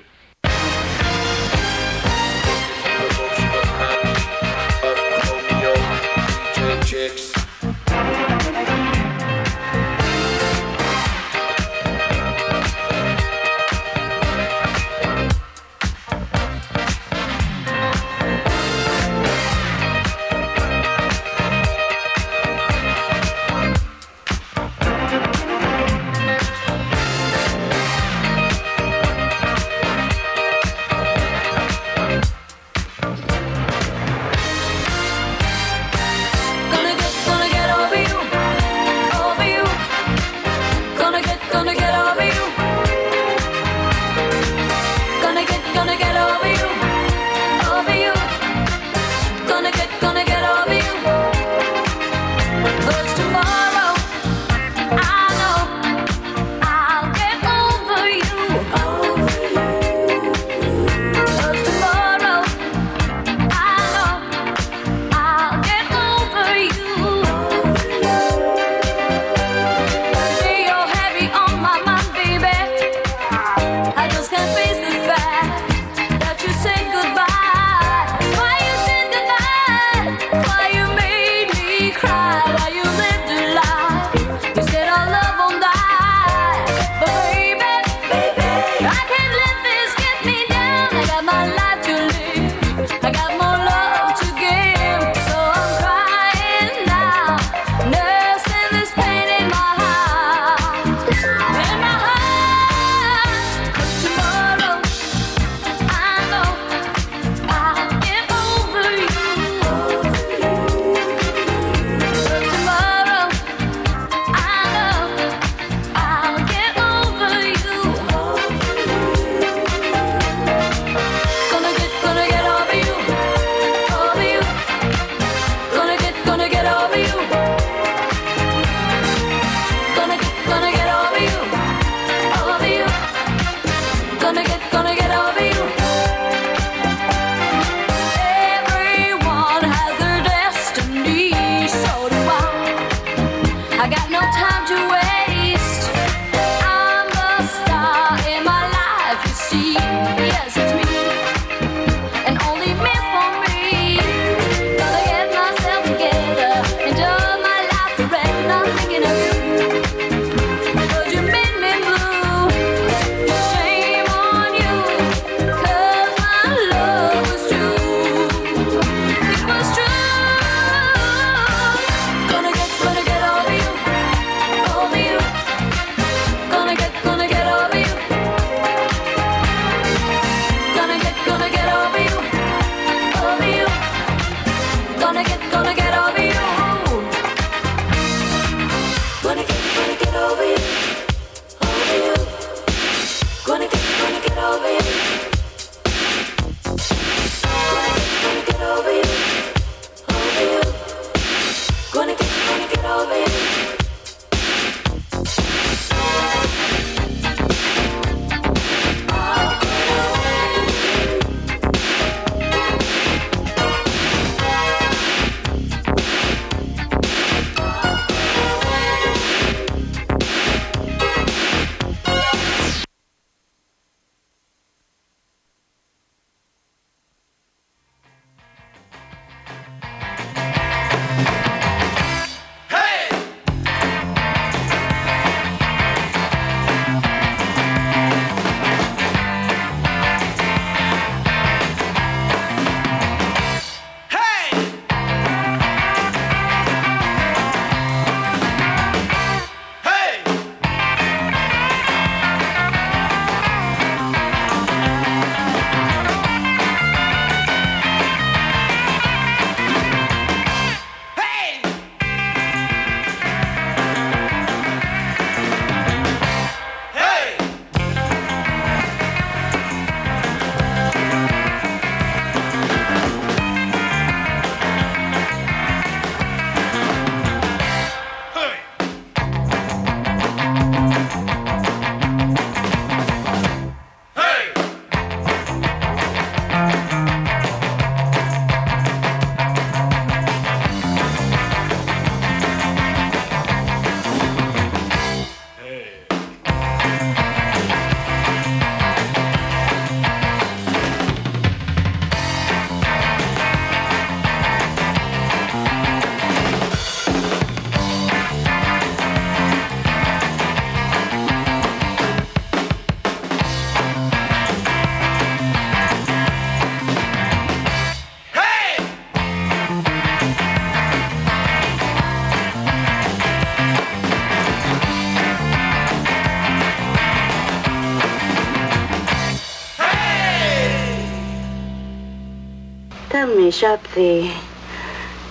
Finish 333.47 333.63
up 333.63 333.81
the. 333.93 334.29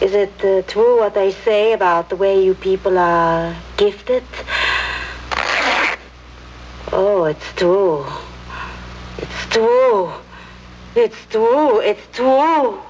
Is 0.00 0.14
it 0.14 0.32
uh, 0.42 0.62
true 0.62 1.00
what 1.00 1.12
they 1.12 1.32
say 1.32 1.74
about 1.74 2.08
the 2.08 2.16
way 2.16 2.42
you 2.42 2.54
people 2.54 2.96
are 2.98 3.54
gifted? 3.76 4.24
Oh, 6.92 7.24
it's 7.24 7.52
true. 7.54 8.06
It's 9.18 9.46
true. 9.50 10.12
It's 10.94 11.26
true. 11.26 11.80
It's 11.80 12.06
true. 12.16 12.85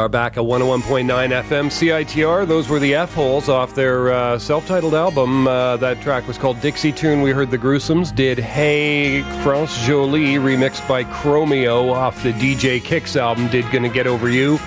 Are 0.00 0.08
back 0.08 0.38
at 0.38 0.44
101.9 0.44 1.04
FM 1.04 1.66
CITR. 1.66 2.48
Those 2.48 2.70
were 2.70 2.78
the 2.78 2.94
F 2.94 3.12
holes 3.12 3.50
off 3.50 3.74
their 3.74 4.10
uh, 4.10 4.38
self 4.38 4.66
titled 4.66 4.94
album. 4.94 5.46
Uh, 5.46 5.76
that 5.76 6.00
track 6.00 6.26
was 6.26 6.38
called 6.38 6.58
Dixie 6.62 6.90
Tune. 6.90 7.20
We 7.20 7.32
heard 7.32 7.50
the 7.50 7.58
Gruesomes 7.58 8.14
did 8.14 8.38
Hey 8.38 9.20
France 9.42 9.78
Jolie, 9.84 10.36
remixed 10.36 10.88
by 10.88 11.04
Chromeo 11.04 11.92
off 11.92 12.22
the 12.22 12.32
DJ 12.32 12.82
Kicks 12.82 13.14
album, 13.14 13.48
did 13.48 13.70
Gonna 13.70 13.90
Get 13.90 14.06
Over 14.06 14.30
You. 14.30 14.58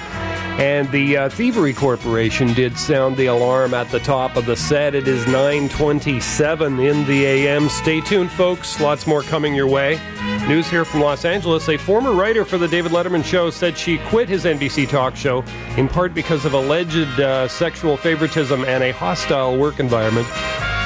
And 0.60 0.88
the 0.92 1.18
uh, 1.18 1.30
Thievery 1.30 1.74
Corporation 1.74 2.54
did 2.54 2.78
sound 2.78 3.18
the 3.18 3.26
alarm 3.26 3.74
at 3.74 3.90
the 3.90 4.00
top 4.00 4.36
of 4.36 4.46
the 4.46 4.56
set. 4.56 4.94
It 4.94 5.08
is 5.08 5.26
9:27 5.26 6.80
in 6.80 7.08
the 7.08 7.26
AM. 7.26 7.70
Stay 7.70 8.02
tuned, 8.02 8.30
folks. 8.32 8.80
Lots 8.80 9.08
more 9.08 9.24
coming 9.24 9.56
your 9.56 9.68
way. 9.68 10.00
News 10.48 10.70
here 10.70 10.84
from 10.84 11.00
Los 11.00 11.24
Angeles. 11.24 11.70
A 11.70 11.78
former 11.78 12.12
writer 12.12 12.44
for 12.44 12.58
the 12.58 12.68
David 12.68 12.92
Letterman 12.92 13.24
show 13.24 13.50
said 13.50 13.78
she 13.78 13.98
quit 14.10 14.28
his 14.28 14.44
NBC 14.44 14.90
talk 14.90 15.16
show 15.16 15.42
in 15.78 15.88
part 15.88 16.14
because 16.14 16.44
of 16.44 16.54
alleged 16.54 17.18
uh, 17.18 17.48
sexual 17.48 17.96
favoritism 17.96 18.66
and 18.66 18.84
a 18.84 18.92
hostile 18.92 19.58
work 19.58 19.80
environment. 19.80 20.28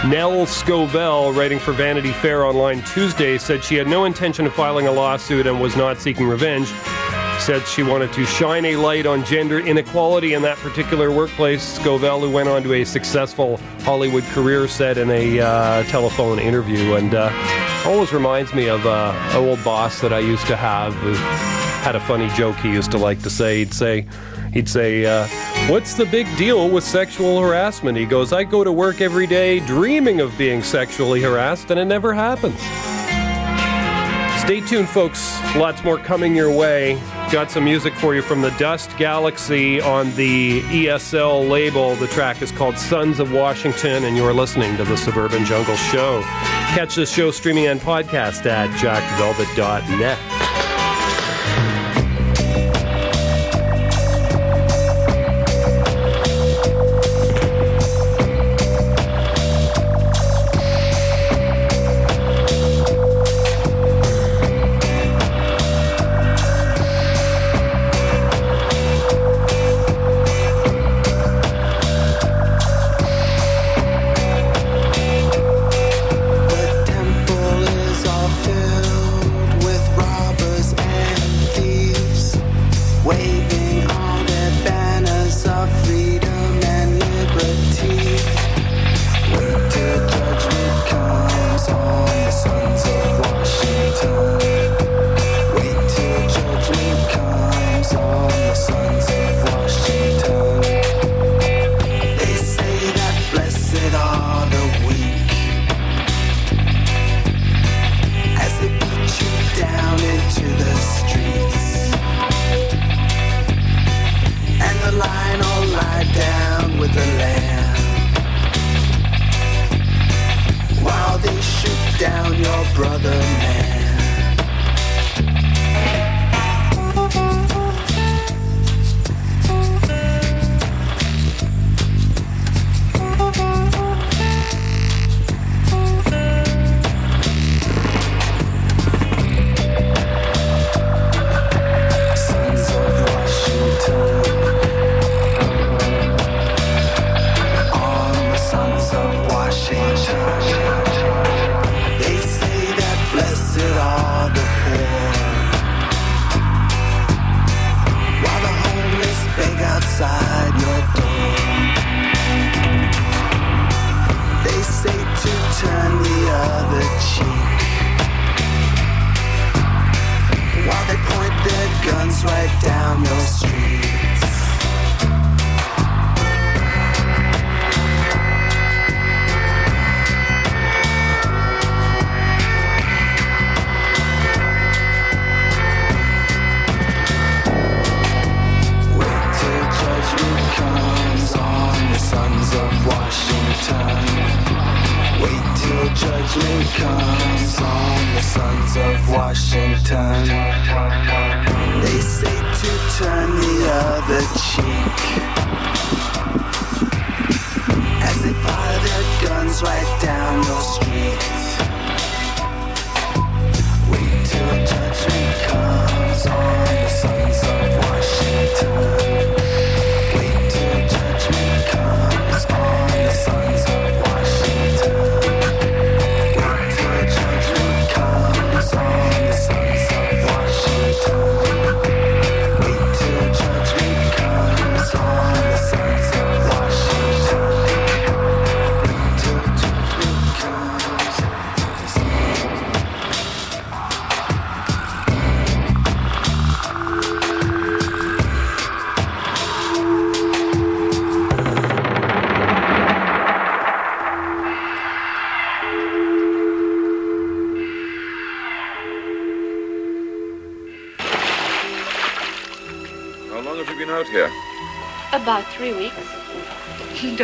Nell 0.05 0.45
Scovell, 0.45 1.35
writing 1.35 1.57
for 1.57 1.71
Vanity 1.71 2.11
Fair 2.11 2.45
online 2.45 2.83
Tuesday, 2.83 3.39
said 3.39 3.63
she 3.63 3.73
had 3.73 3.87
no 3.87 4.05
intention 4.05 4.45
of 4.45 4.53
filing 4.53 4.85
a 4.85 4.91
lawsuit 4.91 5.47
and 5.47 5.59
was 5.59 5.75
not 5.75 5.97
seeking 5.97 6.27
revenge 6.27 6.71
said 7.39 7.65
she 7.67 7.83
wanted 7.83 8.11
to 8.11 8.25
shine 8.25 8.65
a 8.65 8.75
light 8.75 9.05
on 9.05 9.23
gender 9.23 9.59
inequality 9.59 10.33
in 10.33 10.41
that 10.41 10.57
particular 10.57 11.11
workplace. 11.11 11.77
Scovell, 11.77 12.19
who 12.19 12.31
went 12.31 12.49
on 12.49 12.63
to 12.63 12.73
a 12.73 12.83
successful 12.83 13.57
Hollywood 13.81 14.23
career, 14.25 14.67
said 14.67 14.97
in 14.97 15.09
a 15.11 15.39
uh, 15.39 15.83
telephone 15.83 16.39
interview, 16.39 16.95
and 16.95 17.13
uh, 17.13 17.29
always 17.87 18.11
reminds 18.11 18.53
me 18.53 18.67
of 18.67 18.85
uh, 18.85 19.13
an 19.31 19.37
old 19.37 19.63
boss 19.63 20.01
that 20.01 20.11
I 20.11 20.19
used 20.19 20.45
to 20.47 20.57
have 20.57 20.93
who 20.95 21.13
had 21.83 21.95
a 21.95 21.99
funny 22.01 22.27
joke 22.35 22.57
he 22.57 22.69
used 22.69 22.91
to 22.91 22.97
like 22.97 23.21
to 23.21 23.29
say. 23.29 23.59
He'd 23.59 23.73
say, 23.73 24.05
he'd 24.51 24.67
say, 24.67 25.05
uh, 25.05 25.25
"What's 25.69 25.93
the 25.93 26.05
big 26.05 26.27
deal 26.37 26.69
with 26.69 26.83
sexual 26.83 27.39
harassment?" 27.39 27.97
He 27.97 28.05
goes, 28.05 28.33
"I 28.33 28.43
go 28.43 28.63
to 28.65 28.73
work 28.73 28.99
every 28.99 29.25
day 29.25 29.61
dreaming 29.61 30.19
of 30.19 30.37
being 30.37 30.63
sexually 30.63 31.21
harassed, 31.21 31.71
and 31.71 31.79
it 31.79 31.85
never 31.85 32.13
happens." 32.13 32.59
Stay 34.41 34.59
tuned, 34.61 34.89
folks. 34.89 35.39
Lots 35.55 35.83
more 35.83 35.97
coming 35.97 36.35
your 36.35 36.51
way. 36.51 37.01
Got 37.31 37.51
some 37.51 37.63
music 37.63 37.93
for 37.95 38.15
you 38.15 38.21
from 38.21 38.41
the 38.41 38.51
Dust 38.51 38.89
Galaxy 38.97 39.79
on 39.81 40.13
the 40.15 40.61
ESL 40.63 41.49
label. 41.49 41.95
The 41.95 42.07
track 42.07 42.41
is 42.41 42.51
called 42.51 42.77
Sons 42.77 43.19
of 43.19 43.31
Washington, 43.31 44.03
and 44.05 44.17
you're 44.17 44.33
listening 44.33 44.75
to 44.77 44.83
the 44.83 44.97
Suburban 44.97 45.45
Jungle 45.45 45.75
Show. 45.75 46.23
Catch 46.77 46.93
this 46.93 47.11
show 47.11 47.31
streaming 47.31 47.65
and 47.65 47.81
podcast 47.81 48.45
at 48.45 48.69
jackvelvet.net. 48.77 50.46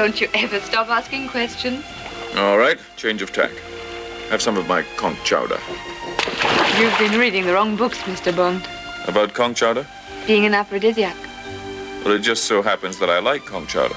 Don't 0.04 0.20
you 0.20 0.28
ever 0.34 0.60
stop 0.60 0.90
asking 0.90 1.30
questions. 1.30 1.82
All 2.36 2.58
right, 2.58 2.78
change 2.98 3.22
of 3.22 3.32
tack. 3.32 3.52
Have 4.32 4.42
some 4.42 4.58
of 4.58 4.68
my 4.68 4.84
conch 4.98 5.18
chowder. 5.24 5.58
You've 6.78 7.00
been 7.00 7.18
reading 7.18 7.46
the 7.46 7.54
wrong 7.54 7.78
books, 7.78 8.00
Mr. 8.00 8.36
Bond. 8.36 8.68
About 9.08 9.34
conch 9.34 9.60
chowder? 9.60 9.88
Being 10.28 10.46
an 10.46 10.54
aphrodisiac. 10.54 11.16
Well, 12.04 12.16
it 12.16 12.20
just 12.20 12.44
so 12.44 12.62
happens 12.62 13.00
that 13.00 13.10
I 13.10 13.20
like 13.20 13.46
conch 13.46 13.70
chowder. 13.70 13.96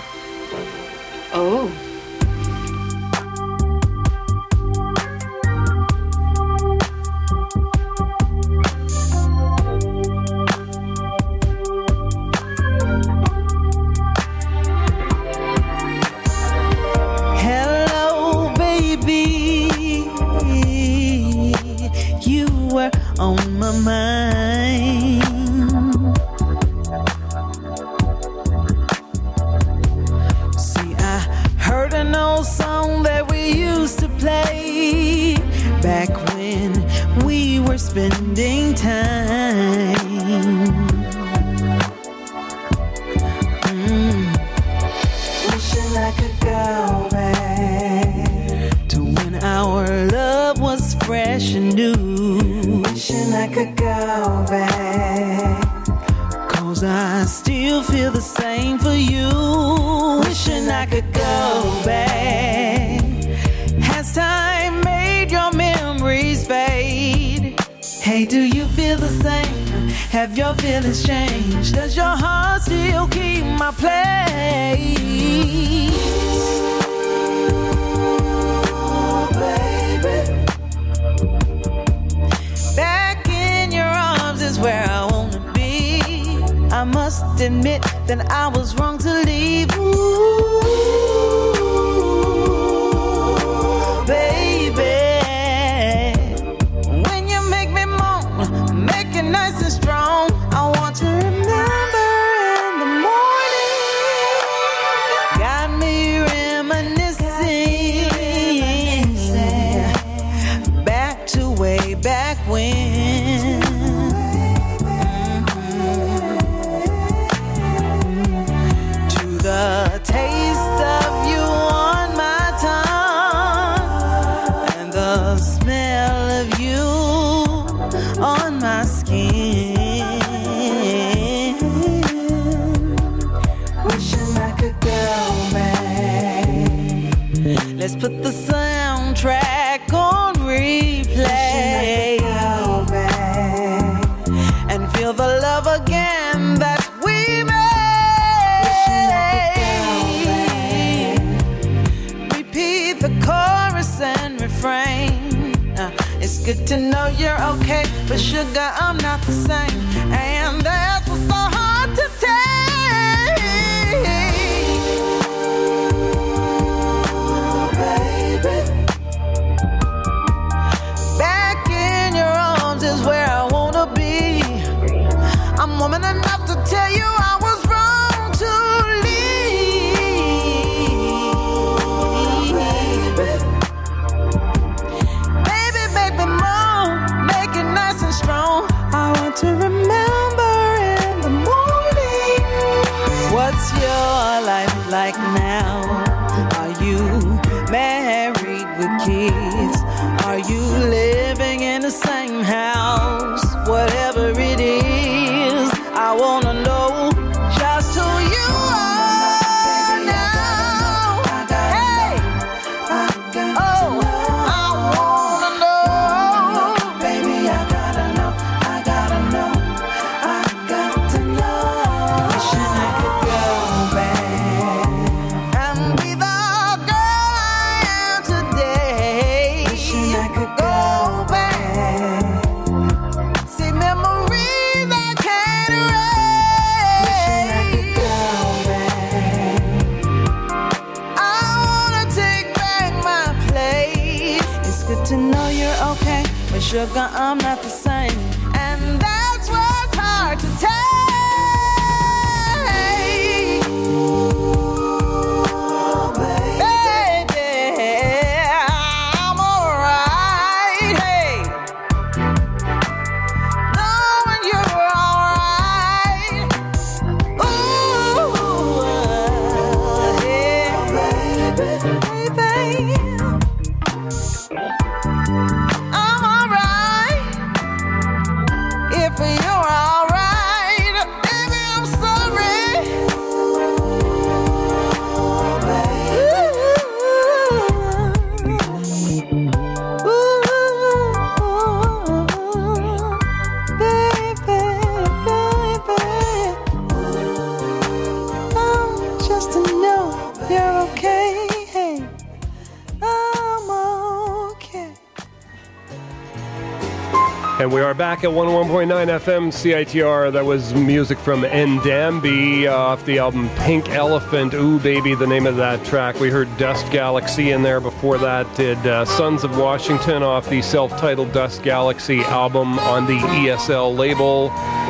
Back 308.16 308.24
at 308.24 308.30
101.9 308.30 308.88
FM 308.88 309.48
CITR. 309.48 310.32
That 310.32 310.46
was 310.46 310.72
music 310.72 311.18
from 311.18 311.42
Ndambi 311.42 312.66
off 312.66 313.04
the 313.04 313.18
album 313.18 313.50
Pink 313.56 313.90
Elephant. 313.90 314.54
Ooh, 314.54 314.78
baby, 314.78 315.14
the 315.14 315.26
name 315.26 315.46
of 315.46 315.56
that 315.56 315.84
track. 315.84 316.18
We 316.18 316.30
heard 316.30 316.48
Dust 316.56 316.90
Galaxy 316.90 317.50
in 317.50 317.62
there. 317.62 317.78
Before 317.78 318.16
that, 318.16 318.46
did 318.56 318.78
uh, 318.86 319.04
Sons 319.04 319.44
of 319.44 319.58
Washington 319.58 320.22
off 320.22 320.48
the 320.48 320.62
self 320.62 320.92
titled 320.92 321.32
Dust 321.32 321.62
Galaxy 321.62 322.20
album 322.20 322.78
on 322.78 323.04
the 323.04 323.18
ESL 323.18 323.94
label. 323.94 324.48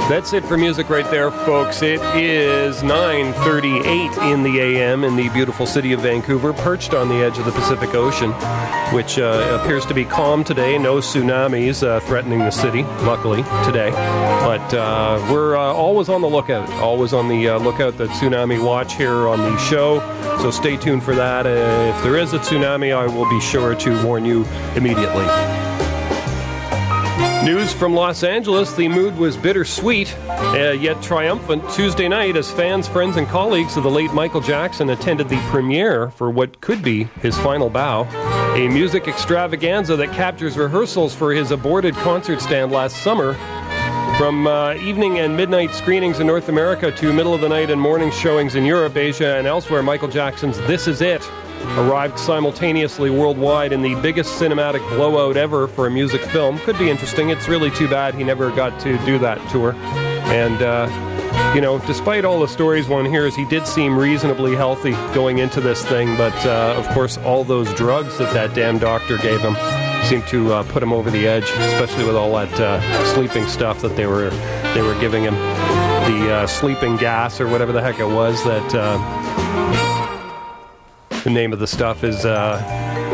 That's 0.08 0.32
it 0.32 0.44
for 0.44 0.56
music 0.56 0.88
right 0.88 1.10
there, 1.10 1.32
folks. 1.32 1.82
It 1.82 2.00
is 2.14 2.82
9:38 2.82 4.32
in 4.32 4.44
the 4.44 4.60
AM 4.60 5.02
in 5.02 5.16
the 5.16 5.28
beautiful 5.30 5.66
city 5.66 5.92
of 5.92 6.00
Vancouver, 6.00 6.52
perched 6.52 6.94
on 6.94 7.08
the 7.08 7.16
edge 7.16 7.38
of 7.38 7.44
the 7.44 7.50
Pacific 7.50 7.92
Ocean, 7.92 8.30
which 8.94 9.18
uh, 9.18 9.58
appears 9.60 9.84
to 9.86 9.94
be 9.94 10.04
calm 10.04 10.44
today. 10.44 10.78
No 10.78 10.98
tsunamis 10.98 11.84
uh, 11.84 11.98
threatening 12.00 12.38
the 12.38 12.52
city, 12.52 12.84
luckily 13.02 13.42
today. 13.64 13.90
But 13.90 14.72
uh, 14.74 15.26
we're 15.28 15.56
uh, 15.56 15.72
always 15.72 16.08
on 16.08 16.20
the 16.20 16.28
lookout, 16.28 16.70
always 16.74 17.12
on 17.12 17.28
the 17.28 17.48
uh, 17.48 17.58
lookout. 17.58 17.98
The 17.98 18.06
tsunami 18.06 18.62
watch 18.62 18.94
here 18.94 19.26
on 19.26 19.40
the 19.40 19.58
show. 19.58 19.98
So 20.40 20.52
stay 20.52 20.76
tuned 20.76 21.02
for 21.02 21.16
that. 21.16 21.46
Uh, 21.46 21.96
if 21.96 22.04
there 22.04 22.16
is 22.16 22.32
a 22.32 22.38
tsunami, 22.38 22.94
I 22.94 23.06
will 23.08 23.28
be 23.28 23.40
sure 23.40 23.74
to 23.74 24.06
warn 24.06 24.24
you 24.24 24.44
immediately. 24.76 25.55
News 27.46 27.72
from 27.72 27.94
Los 27.94 28.24
Angeles 28.24 28.72
the 28.74 28.88
mood 28.88 29.16
was 29.16 29.36
bittersweet, 29.36 30.12
uh, 30.28 30.72
yet 30.72 31.00
triumphant 31.00 31.62
Tuesday 31.70 32.08
night 32.08 32.34
as 32.34 32.50
fans, 32.50 32.88
friends, 32.88 33.16
and 33.18 33.28
colleagues 33.28 33.76
of 33.76 33.84
the 33.84 33.90
late 33.90 34.12
Michael 34.12 34.40
Jackson 34.40 34.90
attended 34.90 35.28
the 35.28 35.36
premiere 35.48 36.10
for 36.10 36.28
what 36.28 36.60
could 36.60 36.82
be 36.82 37.04
his 37.22 37.38
final 37.38 37.70
bow. 37.70 38.02
A 38.56 38.66
music 38.66 39.06
extravaganza 39.06 39.94
that 39.94 40.12
captures 40.12 40.56
rehearsals 40.56 41.14
for 41.14 41.32
his 41.32 41.52
aborted 41.52 41.94
concert 41.94 42.40
stand 42.40 42.72
last 42.72 42.96
summer. 43.04 43.34
From 44.18 44.48
uh, 44.48 44.74
evening 44.74 45.20
and 45.20 45.36
midnight 45.36 45.70
screenings 45.72 46.18
in 46.18 46.26
North 46.26 46.48
America 46.48 46.90
to 46.90 47.12
middle 47.12 47.32
of 47.32 47.42
the 47.42 47.48
night 47.48 47.70
and 47.70 47.80
morning 47.80 48.10
showings 48.10 48.56
in 48.56 48.64
Europe, 48.64 48.96
Asia, 48.96 49.36
and 49.36 49.46
elsewhere, 49.46 49.84
Michael 49.84 50.08
Jackson's 50.08 50.58
This 50.62 50.88
Is 50.88 51.00
It 51.00 51.22
arrived 51.76 52.18
simultaneously 52.18 53.10
worldwide 53.10 53.72
in 53.72 53.82
the 53.82 53.94
biggest 53.96 54.40
cinematic 54.40 54.86
blowout 54.96 55.36
ever 55.36 55.68
for 55.68 55.86
a 55.86 55.90
music 55.90 56.20
film. 56.22 56.58
Could 56.60 56.78
be 56.78 56.88
interesting. 56.88 57.30
It's 57.30 57.48
really 57.48 57.70
too 57.70 57.88
bad 57.88 58.14
he 58.14 58.24
never 58.24 58.50
got 58.50 58.78
to 58.80 58.98
do 59.04 59.18
that 59.18 59.38
tour. 59.50 59.74
And, 60.26 60.62
uh, 60.62 61.52
you 61.54 61.60
know, 61.60 61.78
despite 61.80 62.24
all 62.24 62.40
the 62.40 62.48
stories 62.48 62.88
one 62.88 63.04
hears, 63.04 63.34
he 63.36 63.44
did 63.44 63.66
seem 63.66 63.98
reasonably 63.98 64.54
healthy 64.56 64.92
going 65.14 65.38
into 65.38 65.60
this 65.60 65.84
thing. 65.84 66.16
But, 66.16 66.34
uh, 66.46 66.74
of 66.76 66.88
course, 66.88 67.18
all 67.18 67.44
those 67.44 67.72
drugs 67.74 68.18
that 68.18 68.32
that 68.34 68.54
damn 68.54 68.78
doctor 68.78 69.18
gave 69.18 69.40
him 69.40 69.54
seemed 70.04 70.26
to 70.28 70.52
uh, 70.52 70.62
put 70.72 70.82
him 70.82 70.92
over 70.92 71.10
the 71.10 71.26
edge, 71.26 71.44
especially 71.44 72.04
with 72.04 72.14
all 72.14 72.32
that 72.34 72.60
uh, 72.60 73.14
sleeping 73.14 73.46
stuff 73.46 73.80
that 73.82 73.96
they 73.96 74.06
were 74.06 74.30
they 74.74 74.82
were 74.82 74.98
giving 75.00 75.24
him. 75.24 75.34
The 75.34 76.32
uh, 76.32 76.46
sleeping 76.46 76.96
gas 76.96 77.40
or 77.40 77.48
whatever 77.48 77.72
the 77.72 77.82
heck 77.82 77.98
it 77.98 78.06
was 78.06 78.42
that 78.44 78.74
uh, 78.74 78.98
the 81.26 81.32
name 81.32 81.52
of 81.52 81.58
the 81.58 81.66
stuff 81.66 82.04
is 82.04 82.24
uh, 82.24 82.62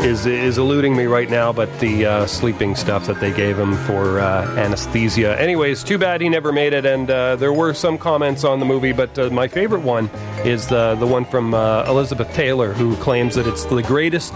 is 0.03 0.27
is 0.27 0.59
eluding 0.59 0.95
me 0.95 1.05
right 1.05 1.31
now, 1.31 1.51
but 1.51 1.67
the 1.79 2.05
uh, 2.05 2.27
sleeping 2.27 2.75
stuff 2.75 3.07
that 3.07 3.19
they 3.19 3.33
gave 3.33 3.57
him 3.57 3.75
for 3.87 4.19
uh, 4.19 4.45
anesthesia. 4.55 5.35
Anyways, 5.41 5.83
too 5.83 5.97
bad 5.97 6.21
he 6.21 6.29
never 6.29 6.51
made 6.51 6.73
it. 6.73 6.85
And 6.85 7.09
uh, 7.09 7.37
there 7.37 7.51
were 7.51 7.73
some 7.73 7.97
comments 7.97 8.43
on 8.43 8.59
the 8.59 8.67
movie, 8.67 8.91
but 8.91 9.17
uh, 9.17 9.31
my 9.31 9.47
favorite 9.47 9.81
one 9.81 10.11
is 10.45 10.67
the 10.67 10.93
the 10.99 11.07
one 11.07 11.25
from 11.25 11.55
uh, 11.55 11.85
Elizabeth 11.87 12.31
Taylor, 12.35 12.71
who 12.71 12.95
claims 12.97 13.33
that 13.33 13.47
it's 13.47 13.65
the 13.65 13.81
greatest 13.81 14.33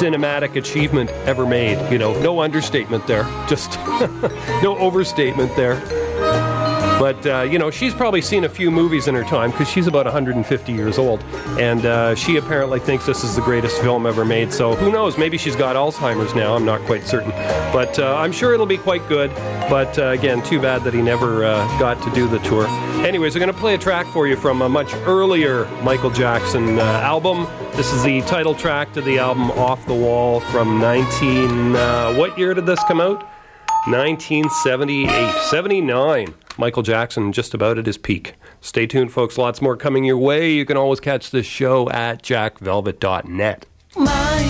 cinematic 0.00 0.56
achievement 0.56 1.10
ever 1.26 1.44
made. 1.44 1.92
You 1.92 1.98
know, 1.98 2.18
no 2.22 2.40
understatement 2.40 3.06
there, 3.06 3.24
just 3.50 3.76
no 4.62 4.78
overstatement 4.78 5.54
there. 5.56 5.76
But, 7.00 7.26
uh, 7.26 7.40
you 7.50 7.58
know, 7.58 7.70
she's 7.70 7.94
probably 7.94 8.20
seen 8.20 8.44
a 8.44 8.48
few 8.50 8.70
movies 8.70 9.08
in 9.08 9.14
her 9.14 9.24
time 9.24 9.52
because 9.52 9.70
she's 9.70 9.86
about 9.86 10.04
150 10.04 10.70
years 10.70 10.98
old. 10.98 11.22
And 11.58 11.86
uh, 11.86 12.14
she 12.14 12.36
apparently 12.36 12.78
thinks 12.78 13.06
this 13.06 13.24
is 13.24 13.34
the 13.34 13.40
greatest 13.40 13.80
film 13.80 14.04
ever 14.04 14.22
made. 14.22 14.52
So 14.52 14.74
who 14.74 14.92
knows? 14.92 15.16
Maybe 15.16 15.38
she's 15.38 15.56
got 15.56 15.76
Alzheimer's 15.76 16.34
now. 16.34 16.54
I'm 16.54 16.66
not 16.66 16.82
quite 16.82 17.04
certain. 17.04 17.30
But 17.72 17.98
uh, 17.98 18.16
I'm 18.16 18.32
sure 18.32 18.52
it'll 18.52 18.66
be 18.66 18.76
quite 18.76 19.08
good. 19.08 19.30
But 19.70 19.98
uh, 19.98 20.08
again, 20.08 20.42
too 20.42 20.60
bad 20.60 20.84
that 20.84 20.92
he 20.92 21.00
never 21.00 21.42
uh, 21.42 21.66
got 21.78 22.02
to 22.02 22.10
do 22.10 22.28
the 22.28 22.38
tour. 22.40 22.66
Anyways, 23.06 23.34
I'm 23.34 23.40
going 23.40 23.50
to 23.50 23.58
play 23.58 23.72
a 23.72 23.78
track 23.78 24.06
for 24.08 24.26
you 24.26 24.36
from 24.36 24.60
a 24.60 24.68
much 24.68 24.92
earlier 25.06 25.64
Michael 25.82 26.10
Jackson 26.10 26.78
uh, 26.78 26.82
album. 26.82 27.46
This 27.76 27.94
is 27.94 28.02
the 28.02 28.20
title 28.22 28.54
track 28.54 28.92
to 28.92 29.00
the 29.00 29.18
album 29.18 29.50
Off 29.52 29.86
the 29.86 29.94
Wall 29.94 30.40
from 30.40 30.78
19. 30.78 31.76
Uh, 31.76 32.14
what 32.16 32.38
year 32.38 32.52
did 32.52 32.66
this 32.66 32.84
come 32.84 33.00
out? 33.00 33.22
1978. 33.86 35.42
79. 35.44 36.34
Michael 36.60 36.82
Jackson 36.82 37.32
just 37.32 37.54
about 37.54 37.78
at 37.78 37.86
his 37.86 37.96
peak. 37.96 38.34
Stay 38.60 38.86
tuned, 38.86 39.12
folks. 39.12 39.38
Lots 39.38 39.62
more 39.62 39.78
coming 39.78 40.04
your 40.04 40.18
way. 40.18 40.52
You 40.52 40.66
can 40.66 40.76
always 40.76 41.00
catch 41.00 41.30
this 41.30 41.46
show 41.46 41.88
at 41.88 42.22
jackvelvet.net. 42.22 43.66
Mind 43.96 44.49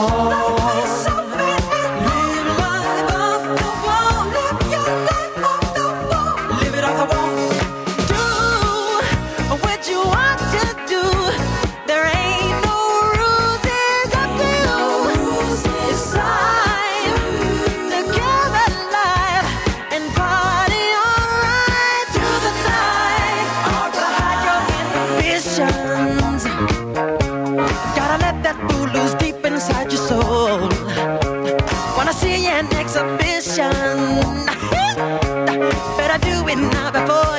我。 0.00 0.47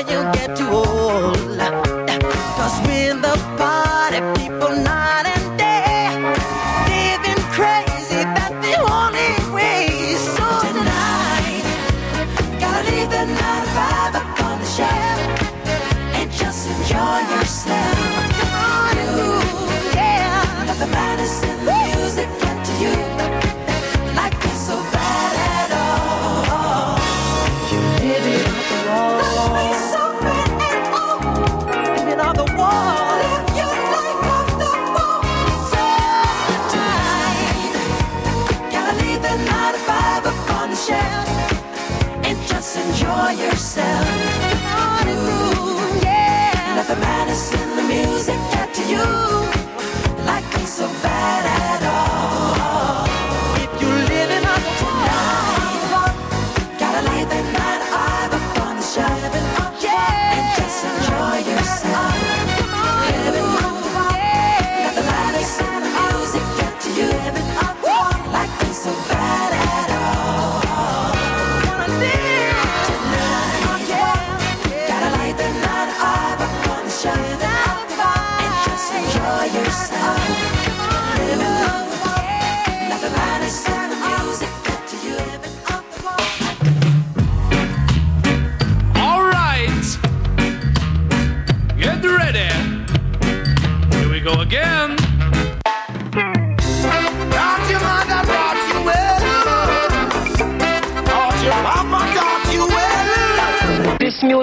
you 0.07 0.21
get 0.34 0.55
too 0.55 0.67
old. 0.67 1.35
Cause 2.57 2.80
we're 2.88 3.15
the 3.15 3.48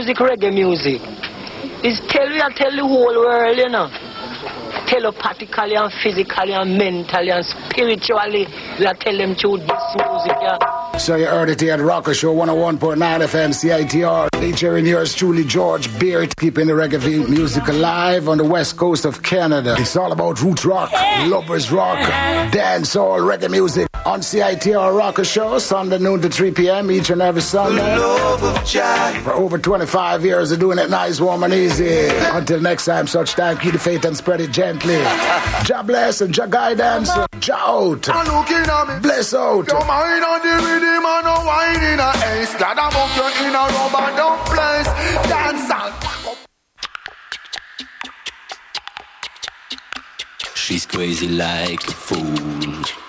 music, 0.07 0.19
reggae 0.19 0.55
music. 0.55 1.01
It's 1.83 2.01
tell 2.13 2.31
you, 2.31 2.41
tell 2.55 2.71
the 2.71 2.87
whole 2.87 3.17
world, 3.19 3.57
you 3.59 3.69
know. 3.69 3.91
Telepathically 4.87 5.75
and 5.75 5.93
physically 5.93 6.53
and 6.53 6.79
mentally 6.79 7.31
and 7.31 7.45
spiritually, 7.45 8.47
you 8.79 8.95
tell 9.01 9.17
them 9.19 9.35
to 9.35 9.57
this 9.57 9.97
music, 9.99 10.37
yeah. 10.41 10.97
So 10.99 11.17
you 11.17 11.27
heard 11.27 11.49
it 11.49 11.61
here 11.61 11.75
at 11.75 11.81
Rocker 11.81 12.15
Show 12.15 12.35
101.9 12.35 12.97
FM 12.97 13.51
CITR, 13.51 14.29
featuring 14.41 14.87
yours 14.87 15.13
truly, 15.13 15.45
George 15.45 15.99
Barrett, 15.99 16.37
keeping 16.37 16.69
the 16.69 16.75
reggae 16.75 17.29
music 17.29 17.67
alive 17.67 18.29
on 18.29 18.39
the 18.39 18.45
west 18.45 18.77
coast 18.77 19.05
of 19.05 19.23
Canada. 19.25 19.75
It's 19.79 19.97
all 19.97 20.13
about 20.13 20.41
root 20.41 20.65
rock, 20.65 20.93
lovers 21.27 21.73
rock, 21.73 21.99
dance 22.53 22.95
all 22.95 23.19
reggae 23.19 23.51
music 23.51 23.89
on 24.07 24.21
CITR 24.21 24.97
Rocker 24.97 25.25
Show, 25.25 25.59
Sunday 25.59 25.99
noon 25.99 26.21
to 26.23 26.29
3 26.29 26.53
p.m. 26.53 26.93
each 26.93 27.11
and 27.11 27.21
every 27.21 27.43
Sunday. 27.43 27.97
For 29.25 29.33
over 29.33 29.59
25 29.59 30.25
years 30.25 30.53
of 30.53 30.61
doing 30.61 30.79
it 30.79 30.89
nice, 30.89 31.21
warm, 31.21 31.43
and 31.43 31.53
easy. 31.53 32.07
Until 32.09 32.61
next 32.61 32.85
time, 32.85 33.09
such 33.09 33.33
time, 33.33 33.59
keep 33.59 33.73
the 33.73 33.81
faith 33.81 34.05
and 34.05 34.17
spread 34.17 34.41
it 34.41 34.53
gently. 34.53 34.95
Jah 35.65 35.83
bless 35.85 36.21
and 36.21 36.33
Jah 36.33 36.47
guidance. 36.47 37.11
Jah 37.41 37.57
out. 37.57 38.03
Bless 39.03 39.35
out. 39.35 39.67
Don't 39.67 39.87
mind 39.89 40.23
on 40.25 40.41
the 40.41 40.55
rhythm 40.55 41.05
and 41.05 41.25
no 41.25 41.35
wine 41.45 41.83
in 41.83 41.99
a 41.99 42.13
ace. 42.39 42.55
Glad 42.55 42.79
I'm 42.79 42.95
up 42.95 43.17
your 43.17 43.31
inner 43.45 43.67
rubber, 43.75 44.17
don't 44.17 44.41
place. 44.47 44.87
Dance 45.29 45.71
out. 45.71 45.93
She's 50.55 50.87
crazy 50.87 51.29
like 51.29 51.83
a 51.89 51.93
fool. 51.93 53.06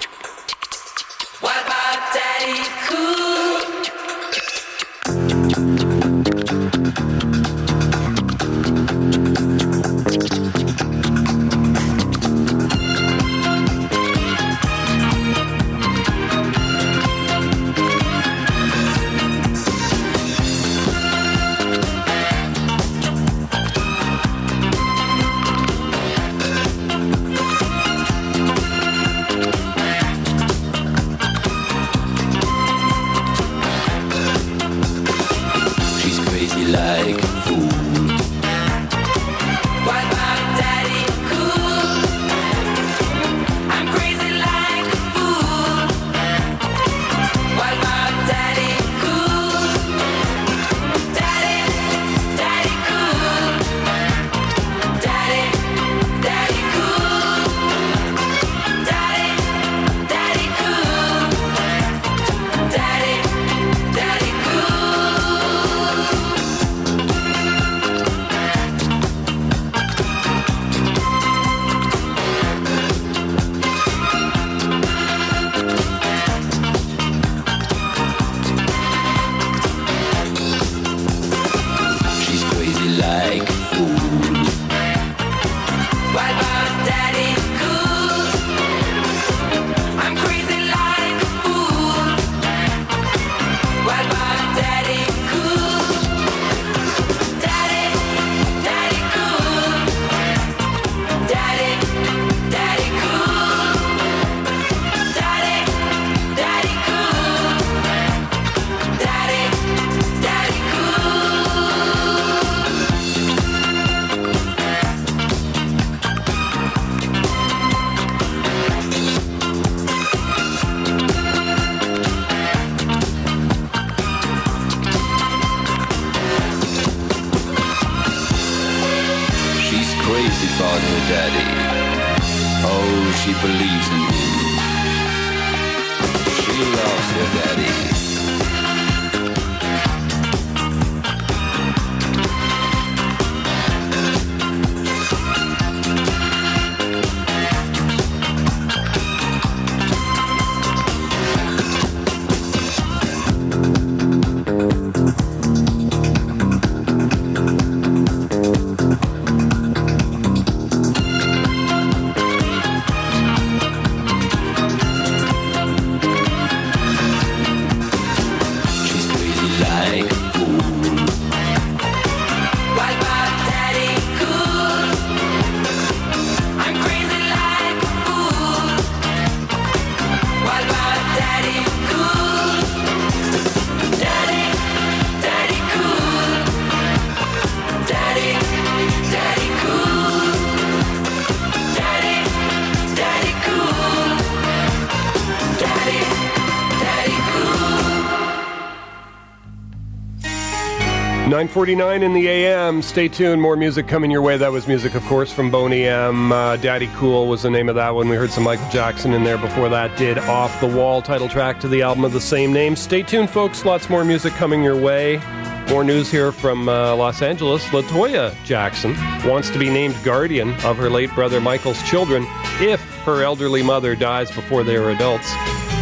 949 201.38 202.02
in 202.02 202.14
the 202.14 202.28
AM. 202.28 202.82
Stay 202.82 203.08
tuned. 203.08 203.40
More 203.40 203.56
music 203.56 203.88
coming 203.88 204.10
your 204.10 204.24
way. 204.24 204.38
That 204.38 204.52
was 204.52 204.68
music, 204.68 204.96
of 204.96 205.04
course, 205.04 205.32
from 205.32 205.52
Boney 205.52 205.86
M. 205.86 206.32
Uh, 206.32 206.58
Daddy 206.58 206.90
Cool 206.96 207.28
was 207.28 207.44
the 207.44 207.52
name 207.52 207.70
of 207.70 207.76
that 207.76 207.94
one. 207.94 208.10
We 208.10 208.16
heard 208.16 208.32
some 208.32 208.44
Michael 208.44 208.68
Jackson 208.72 209.14
in 209.14 209.24
there 209.24 209.38
before 209.38 209.70
that. 209.70 209.96
Did 210.00 210.18
Off 210.18 210.60
the 210.60 210.66
Wall 210.66 211.00
title 211.00 211.30
track 211.30 211.60
to 211.60 211.68
the 211.68 211.84
album 211.84 212.06
of 212.06 212.12
the 212.12 212.20
same 212.20 212.52
name. 212.52 212.76
Stay 212.76 213.04
tuned, 213.04 213.30
folks. 213.30 213.66
Lots 213.66 213.88
more 213.88 214.04
music 214.04 214.34
coming 214.34 214.64
your 214.64 214.76
way. 214.76 215.22
More 215.70 215.84
news 215.84 216.10
here 216.10 216.32
from 216.32 216.68
uh, 216.68 216.96
Los 216.96 217.22
Angeles. 217.22 217.64
Latoya 217.66 218.34
Jackson 218.44 218.96
wants 219.24 219.52
to 219.52 219.60
be 219.60 219.70
named 219.70 219.96
guardian 220.04 220.56
of 220.66 220.78
her 220.78 220.90
late 220.90 221.14
brother 221.14 221.40
Michael's 221.40 221.84
children 221.84 222.26
if 222.60 222.82
her 223.06 223.22
elderly 223.22 223.62
mother 223.62 223.96
dies 223.96 224.32
before 224.32 224.64
they 224.64 224.76
are 224.76 224.90
adults. 224.90 225.32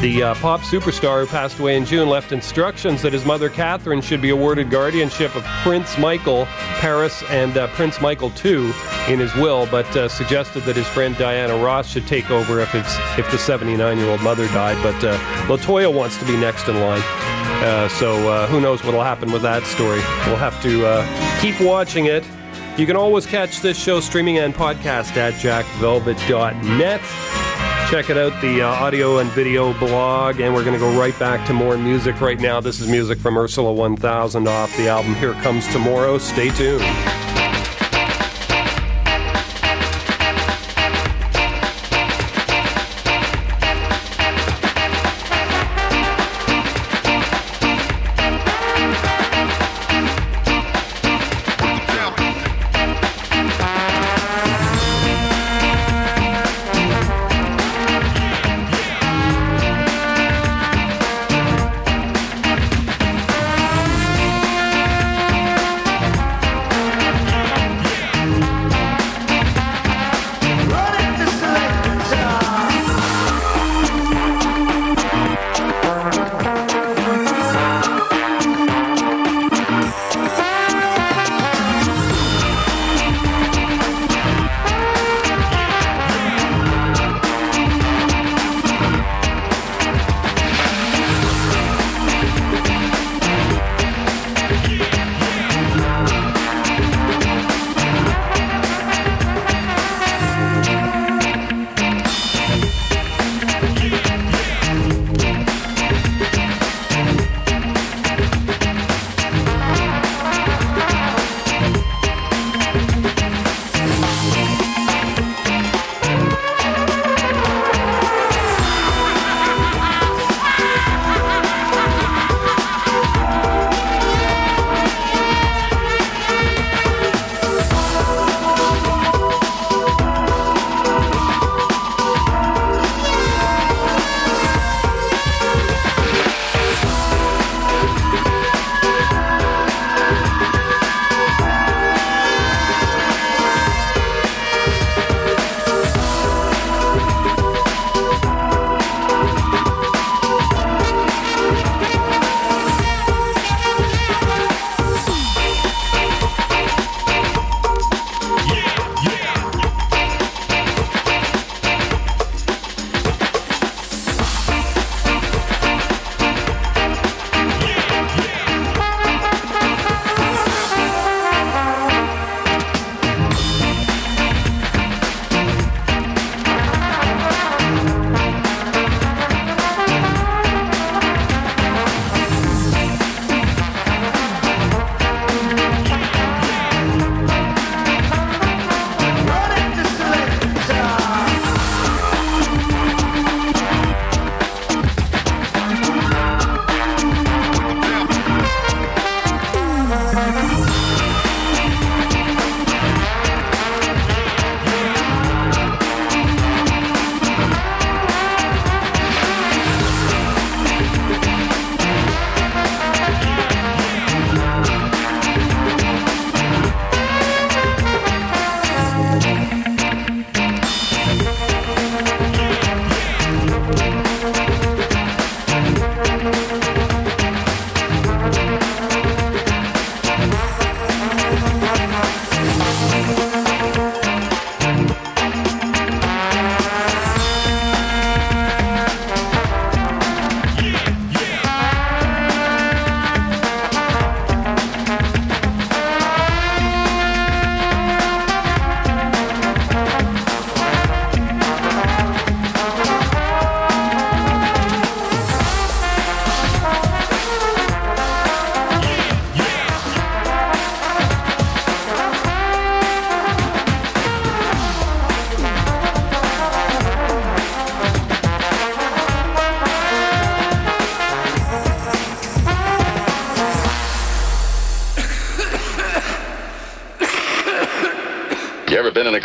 The 0.06 0.22
uh, 0.22 0.36
pop 0.36 0.62
superstar 0.62 1.22
who 1.22 1.26
passed 1.26 1.58
away 1.58 1.76
in 1.76 1.84
June 1.84 2.08
left 2.08 2.32
instructions 2.32 3.02
that 3.02 3.12
his 3.12 3.26
mother 3.26 3.50
Catherine 3.50 4.02
should 4.02 4.22
be 4.22 4.30
awarded 4.30 4.70
guardianship 4.70 5.36
of 5.36 5.44
Prince 5.64 5.98
Michael, 5.98 6.46
Paris, 6.78 7.24
and 7.30 7.58
uh, 7.58 7.66
Prince 7.70 8.00
Michael 8.00 8.32
II 8.46 8.72
in 9.12 9.18
his 9.18 9.34
will, 9.34 9.66
but 9.66 9.88
uh, 9.98 10.08
suggested 10.08 10.62
that 10.66 10.76
his 10.76 10.86
friend 10.90 11.18
Diana 11.18 11.58
Ross 11.58 11.90
should 11.90 12.06
take 12.06 12.30
over 12.30 12.60
if 12.60 12.76
it's 12.76 12.96
if 13.18 13.32
the 13.32 13.38
79-year-old 13.38 14.22
mother 14.22 14.46
died. 14.50 14.78
But 14.84 15.04
uh, 15.04 15.18
Latoya 15.48 15.92
wants 15.92 16.20
to 16.20 16.26
be 16.26 16.38
next 16.38 16.68
in 16.68 16.80
line. 16.80 17.02
Uh, 17.64 17.88
so 17.88 18.30
uh, 18.30 18.46
who 18.46 18.62
knows 18.62 18.84
what'll 18.84 19.02
happen 19.02 19.32
with 19.32 19.42
that 19.42 19.64
story? 19.64 20.02
We'll 20.28 20.38
have 20.38 20.62
to 20.62 21.42
keep 21.42 21.60
watching 21.60 22.06
it. 22.06 22.24
You 22.78 22.86
can 22.86 22.96
always 22.96 23.26
catch 23.26 23.62
this 23.62 23.82
show 23.82 24.02
streaming 24.02 24.38
and 24.38 24.54
podcast 24.54 25.18
at 25.18 25.34
jackvelvet.net. 25.34 27.02
Check 27.90 28.10
it 28.10 28.18
out, 28.18 28.42
the 28.42 28.64
uh, 28.64 28.68
audio 28.68 29.20
and 29.20 29.30
video 29.30 29.72
blog, 29.78 30.40
and 30.40 30.54
we're 30.56 30.64
going 30.64 30.74
to 30.74 30.80
go 30.80 31.00
right 31.00 31.18
back 31.20 31.46
to 31.48 31.54
more 31.54 31.78
music 31.78 32.20
right 32.20 32.40
now. 32.40 32.60
This 32.60 32.80
is 32.80 32.88
music 32.88 33.20
from 33.20 33.38
Ursula 33.38 33.72
1000 33.72 34.48
off 34.48 34.76
the 34.76 34.88
album 34.88 35.14
Here 35.16 35.34
Comes 35.34 35.68
Tomorrow. 35.68 36.18
Stay 36.18 36.50
tuned. 36.50 36.84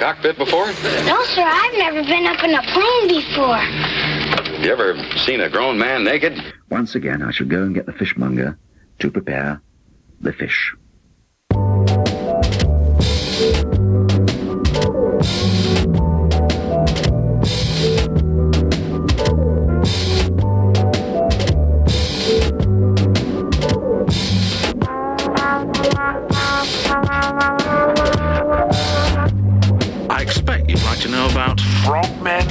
Cockpit 0.00 0.38
before? 0.38 0.66
No, 1.04 1.22
sir, 1.24 1.44
I've 1.44 1.76
never 1.76 2.02
been 2.02 2.26
up 2.26 2.42
in 2.42 2.54
a 2.54 2.62
plane 2.72 3.08
before. 3.08 3.58
Have 3.58 4.64
you 4.64 4.72
ever 4.72 4.96
seen 5.18 5.42
a 5.42 5.50
grown 5.50 5.78
man 5.78 6.04
naked? 6.04 6.40
Once 6.70 6.94
again, 6.94 7.20
I 7.22 7.30
shall 7.30 7.46
go 7.46 7.62
and 7.62 7.74
get 7.74 7.84
the 7.84 7.92
fishmonger 7.92 8.58
to 9.00 9.10
prepare 9.10 9.60
the 10.22 10.32
fish. 10.32 10.74
I 30.20 30.22
expect 30.22 30.68
you'd 30.68 30.82
like 30.82 30.98
to 30.98 31.08
know 31.08 31.26
about 31.30 31.58
frogmen. 31.82 32.44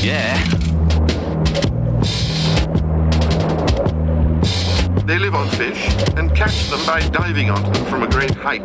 Yeah. 0.00 0.42
They 5.04 5.18
live 5.18 5.34
on 5.34 5.50
fish 5.50 5.86
and 6.16 6.34
catch 6.34 6.70
them 6.70 6.80
by 6.86 7.06
diving 7.10 7.50
onto 7.50 7.70
them 7.72 7.84
from 7.90 8.04
a 8.04 8.08
great 8.08 8.30
height. 8.30 8.64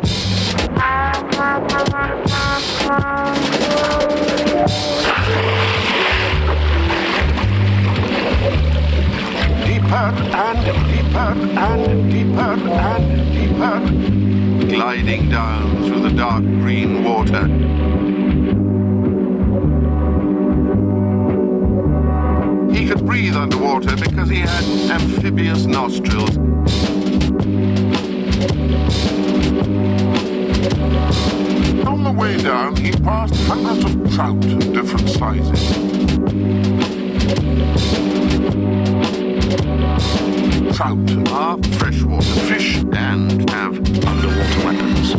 Deeper 9.66 10.06
and 10.32 10.64
deeper 10.88 11.18
and 11.58 12.10
deeper 12.10 12.54
and 12.88 13.32
deeper, 13.34 14.66
gliding 14.74 15.28
down 15.28 15.84
through 15.84 16.08
the 16.08 16.16
dark 16.16 16.42
green 16.42 17.04
water. 17.04 18.09
Breathe 23.10 23.34
underwater 23.34 23.96
because 23.96 24.30
he 24.30 24.38
had 24.38 24.62
amphibious 24.88 25.66
nostrils. 25.66 26.36
On 31.88 32.04
the 32.04 32.14
way 32.16 32.40
down, 32.40 32.76
he 32.76 32.92
passed 32.92 33.34
hundreds 33.48 33.84
of 33.84 34.14
trout 34.14 34.44
of 34.44 34.72
different 34.72 35.08
sizes. 35.08 35.72
Trout 40.76 41.28
are 41.32 41.58
freshwater 41.80 42.40
fish 42.46 42.76
and 42.92 43.50
have 43.50 43.76
underwater 44.06 44.60
weapons. 44.64 45.16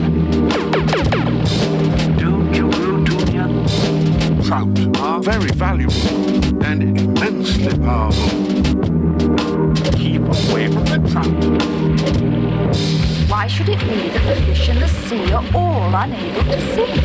Trout 4.52 4.98
are 4.98 5.22
very 5.22 5.50
valuable 5.52 6.62
and 6.66 6.84
immensely 6.84 7.74
powerful. 7.80 8.30
Keep 9.94 10.24
away 10.24 10.68
from 10.68 10.84
the 10.92 11.00
trout. 11.10 11.44
Why 13.30 13.48
should 13.48 13.70
it 13.70 13.80
be 13.80 14.10
that 14.10 14.26
the 14.28 14.42
fish 14.46 14.68
in 14.68 14.80
the 14.82 14.90
sea 14.90 15.32
are 15.32 15.46
all 15.56 15.96
unable 15.96 16.44
to 16.52 16.60
sing? 16.74 16.96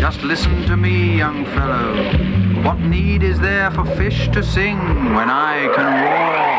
Just 0.00 0.22
listen 0.22 0.64
to 0.64 0.78
me, 0.78 1.18
young 1.18 1.44
fellow. 1.44 1.94
What 2.62 2.78
need 2.78 3.22
is 3.22 3.38
there 3.38 3.70
for 3.70 3.84
fish 3.84 4.28
to 4.28 4.42
sing 4.42 4.78
when 5.12 5.28
I 5.28 5.70
can 5.74 5.84
roar 6.04 6.49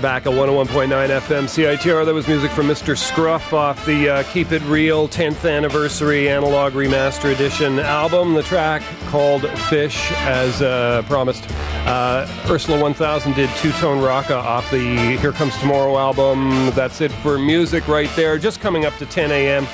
back 0.00 0.26
at 0.26 0.32
101.9 0.32 0.88
FM 0.88 1.44
CITR. 1.44 2.06
That 2.06 2.14
was 2.14 2.26
music 2.26 2.50
from 2.52 2.66
Mr. 2.66 2.96
Scruff 2.96 3.52
off 3.52 3.84
the 3.84 4.08
uh, 4.08 4.22
Keep 4.24 4.52
It 4.52 4.62
Real 4.62 5.08
10th 5.08 5.48
Anniversary 5.50 6.28
Analog 6.28 6.72
Remaster 6.72 7.32
Edition 7.32 7.78
album. 7.78 8.34
The 8.34 8.42
track 8.42 8.82
called 9.06 9.48
Fish, 9.68 10.10
as 10.12 10.62
uh, 10.62 11.02
promised. 11.06 11.44
Uh, 11.86 12.26
Ursula 12.48 12.80
1000 12.80 13.34
did 13.34 13.50
Two 13.56 13.72
Tone 13.72 13.98
Rocka 14.02 14.36
off 14.36 14.70
the 14.70 15.16
Here 15.20 15.32
Comes 15.32 15.56
Tomorrow 15.58 15.98
album. 15.98 16.70
That's 16.70 17.00
it 17.00 17.12
for 17.12 17.38
music 17.38 17.86
right 17.86 18.10
there. 18.16 18.38
Just 18.38 18.60
coming 18.60 18.84
up 18.84 18.96
to 18.96 19.06
10 19.06 19.30
a.m. 19.30 19.64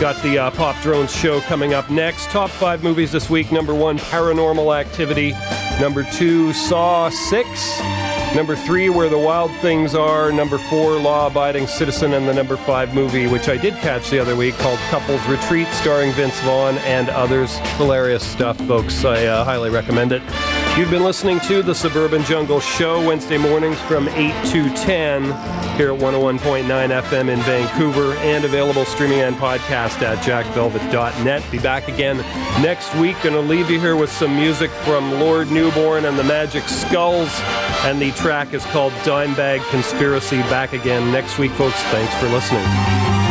Got 0.00 0.22
the 0.22 0.38
uh, 0.38 0.50
Pop 0.52 0.80
Drones 0.82 1.14
show 1.14 1.40
coming 1.42 1.74
up 1.74 1.90
next. 1.90 2.26
Top 2.30 2.50
five 2.50 2.82
movies 2.82 3.12
this 3.12 3.28
week. 3.28 3.52
Number 3.52 3.74
one, 3.74 3.98
Paranormal 3.98 4.78
Activity. 4.78 5.34
Number 5.80 6.04
two, 6.04 6.52
Saw 6.52 7.08
6. 7.08 8.01
Number 8.34 8.56
three, 8.56 8.88
Where 8.88 9.10
the 9.10 9.18
Wild 9.18 9.50
Things 9.56 9.94
Are. 9.94 10.32
Number 10.32 10.56
four, 10.56 10.98
Law 10.98 11.26
Abiding 11.26 11.66
Citizen. 11.66 12.14
And 12.14 12.26
the 12.26 12.32
number 12.32 12.56
five 12.56 12.94
movie, 12.94 13.26
which 13.26 13.48
I 13.48 13.58
did 13.58 13.74
catch 13.74 14.08
the 14.08 14.18
other 14.18 14.34
week, 14.34 14.54
called 14.54 14.78
Couples 14.88 15.24
Retreat, 15.26 15.68
starring 15.68 16.12
Vince 16.12 16.40
Vaughn 16.40 16.78
and 16.78 17.10
others. 17.10 17.58
Hilarious 17.76 18.26
stuff, 18.26 18.56
folks. 18.66 19.04
I 19.04 19.26
uh, 19.26 19.44
highly 19.44 19.68
recommend 19.68 20.12
it. 20.12 20.22
You've 20.76 20.90
been 20.90 21.04
listening 21.04 21.38
to 21.40 21.62
the 21.62 21.74
Suburban 21.74 22.24
Jungle 22.24 22.58
Show 22.58 23.06
Wednesday 23.06 23.36
mornings 23.36 23.78
from 23.82 24.08
8 24.08 24.32
to 24.52 24.70
10 24.74 25.24
here 25.76 25.92
at 25.92 26.00
101.9 26.00 26.38
FM 26.64 27.28
in 27.28 27.38
Vancouver 27.40 28.14
and 28.14 28.46
available 28.46 28.86
streaming 28.86 29.20
and 29.20 29.36
podcast 29.36 30.00
at 30.00 30.16
jackvelvet.net. 30.24 31.50
Be 31.50 31.58
back 31.58 31.88
again 31.88 32.16
next 32.62 32.94
week. 32.94 33.20
Going 33.22 33.34
to 33.34 33.40
leave 33.40 33.68
you 33.68 33.78
here 33.78 33.96
with 33.96 34.10
some 34.10 34.34
music 34.34 34.70
from 34.70 35.20
Lord 35.20 35.50
Newborn 35.50 36.06
and 36.06 36.18
the 36.18 36.24
Magic 36.24 36.64
Skulls. 36.64 37.30
And 37.84 38.00
the 38.00 38.10
track 38.12 38.54
is 38.54 38.64
called 38.66 38.94
Dimebag 39.04 39.60
Conspiracy. 39.68 40.38
Back 40.44 40.72
again 40.72 41.12
next 41.12 41.38
week, 41.38 41.52
folks. 41.52 41.80
Thanks 41.84 42.14
for 42.14 42.28
listening. 42.30 43.21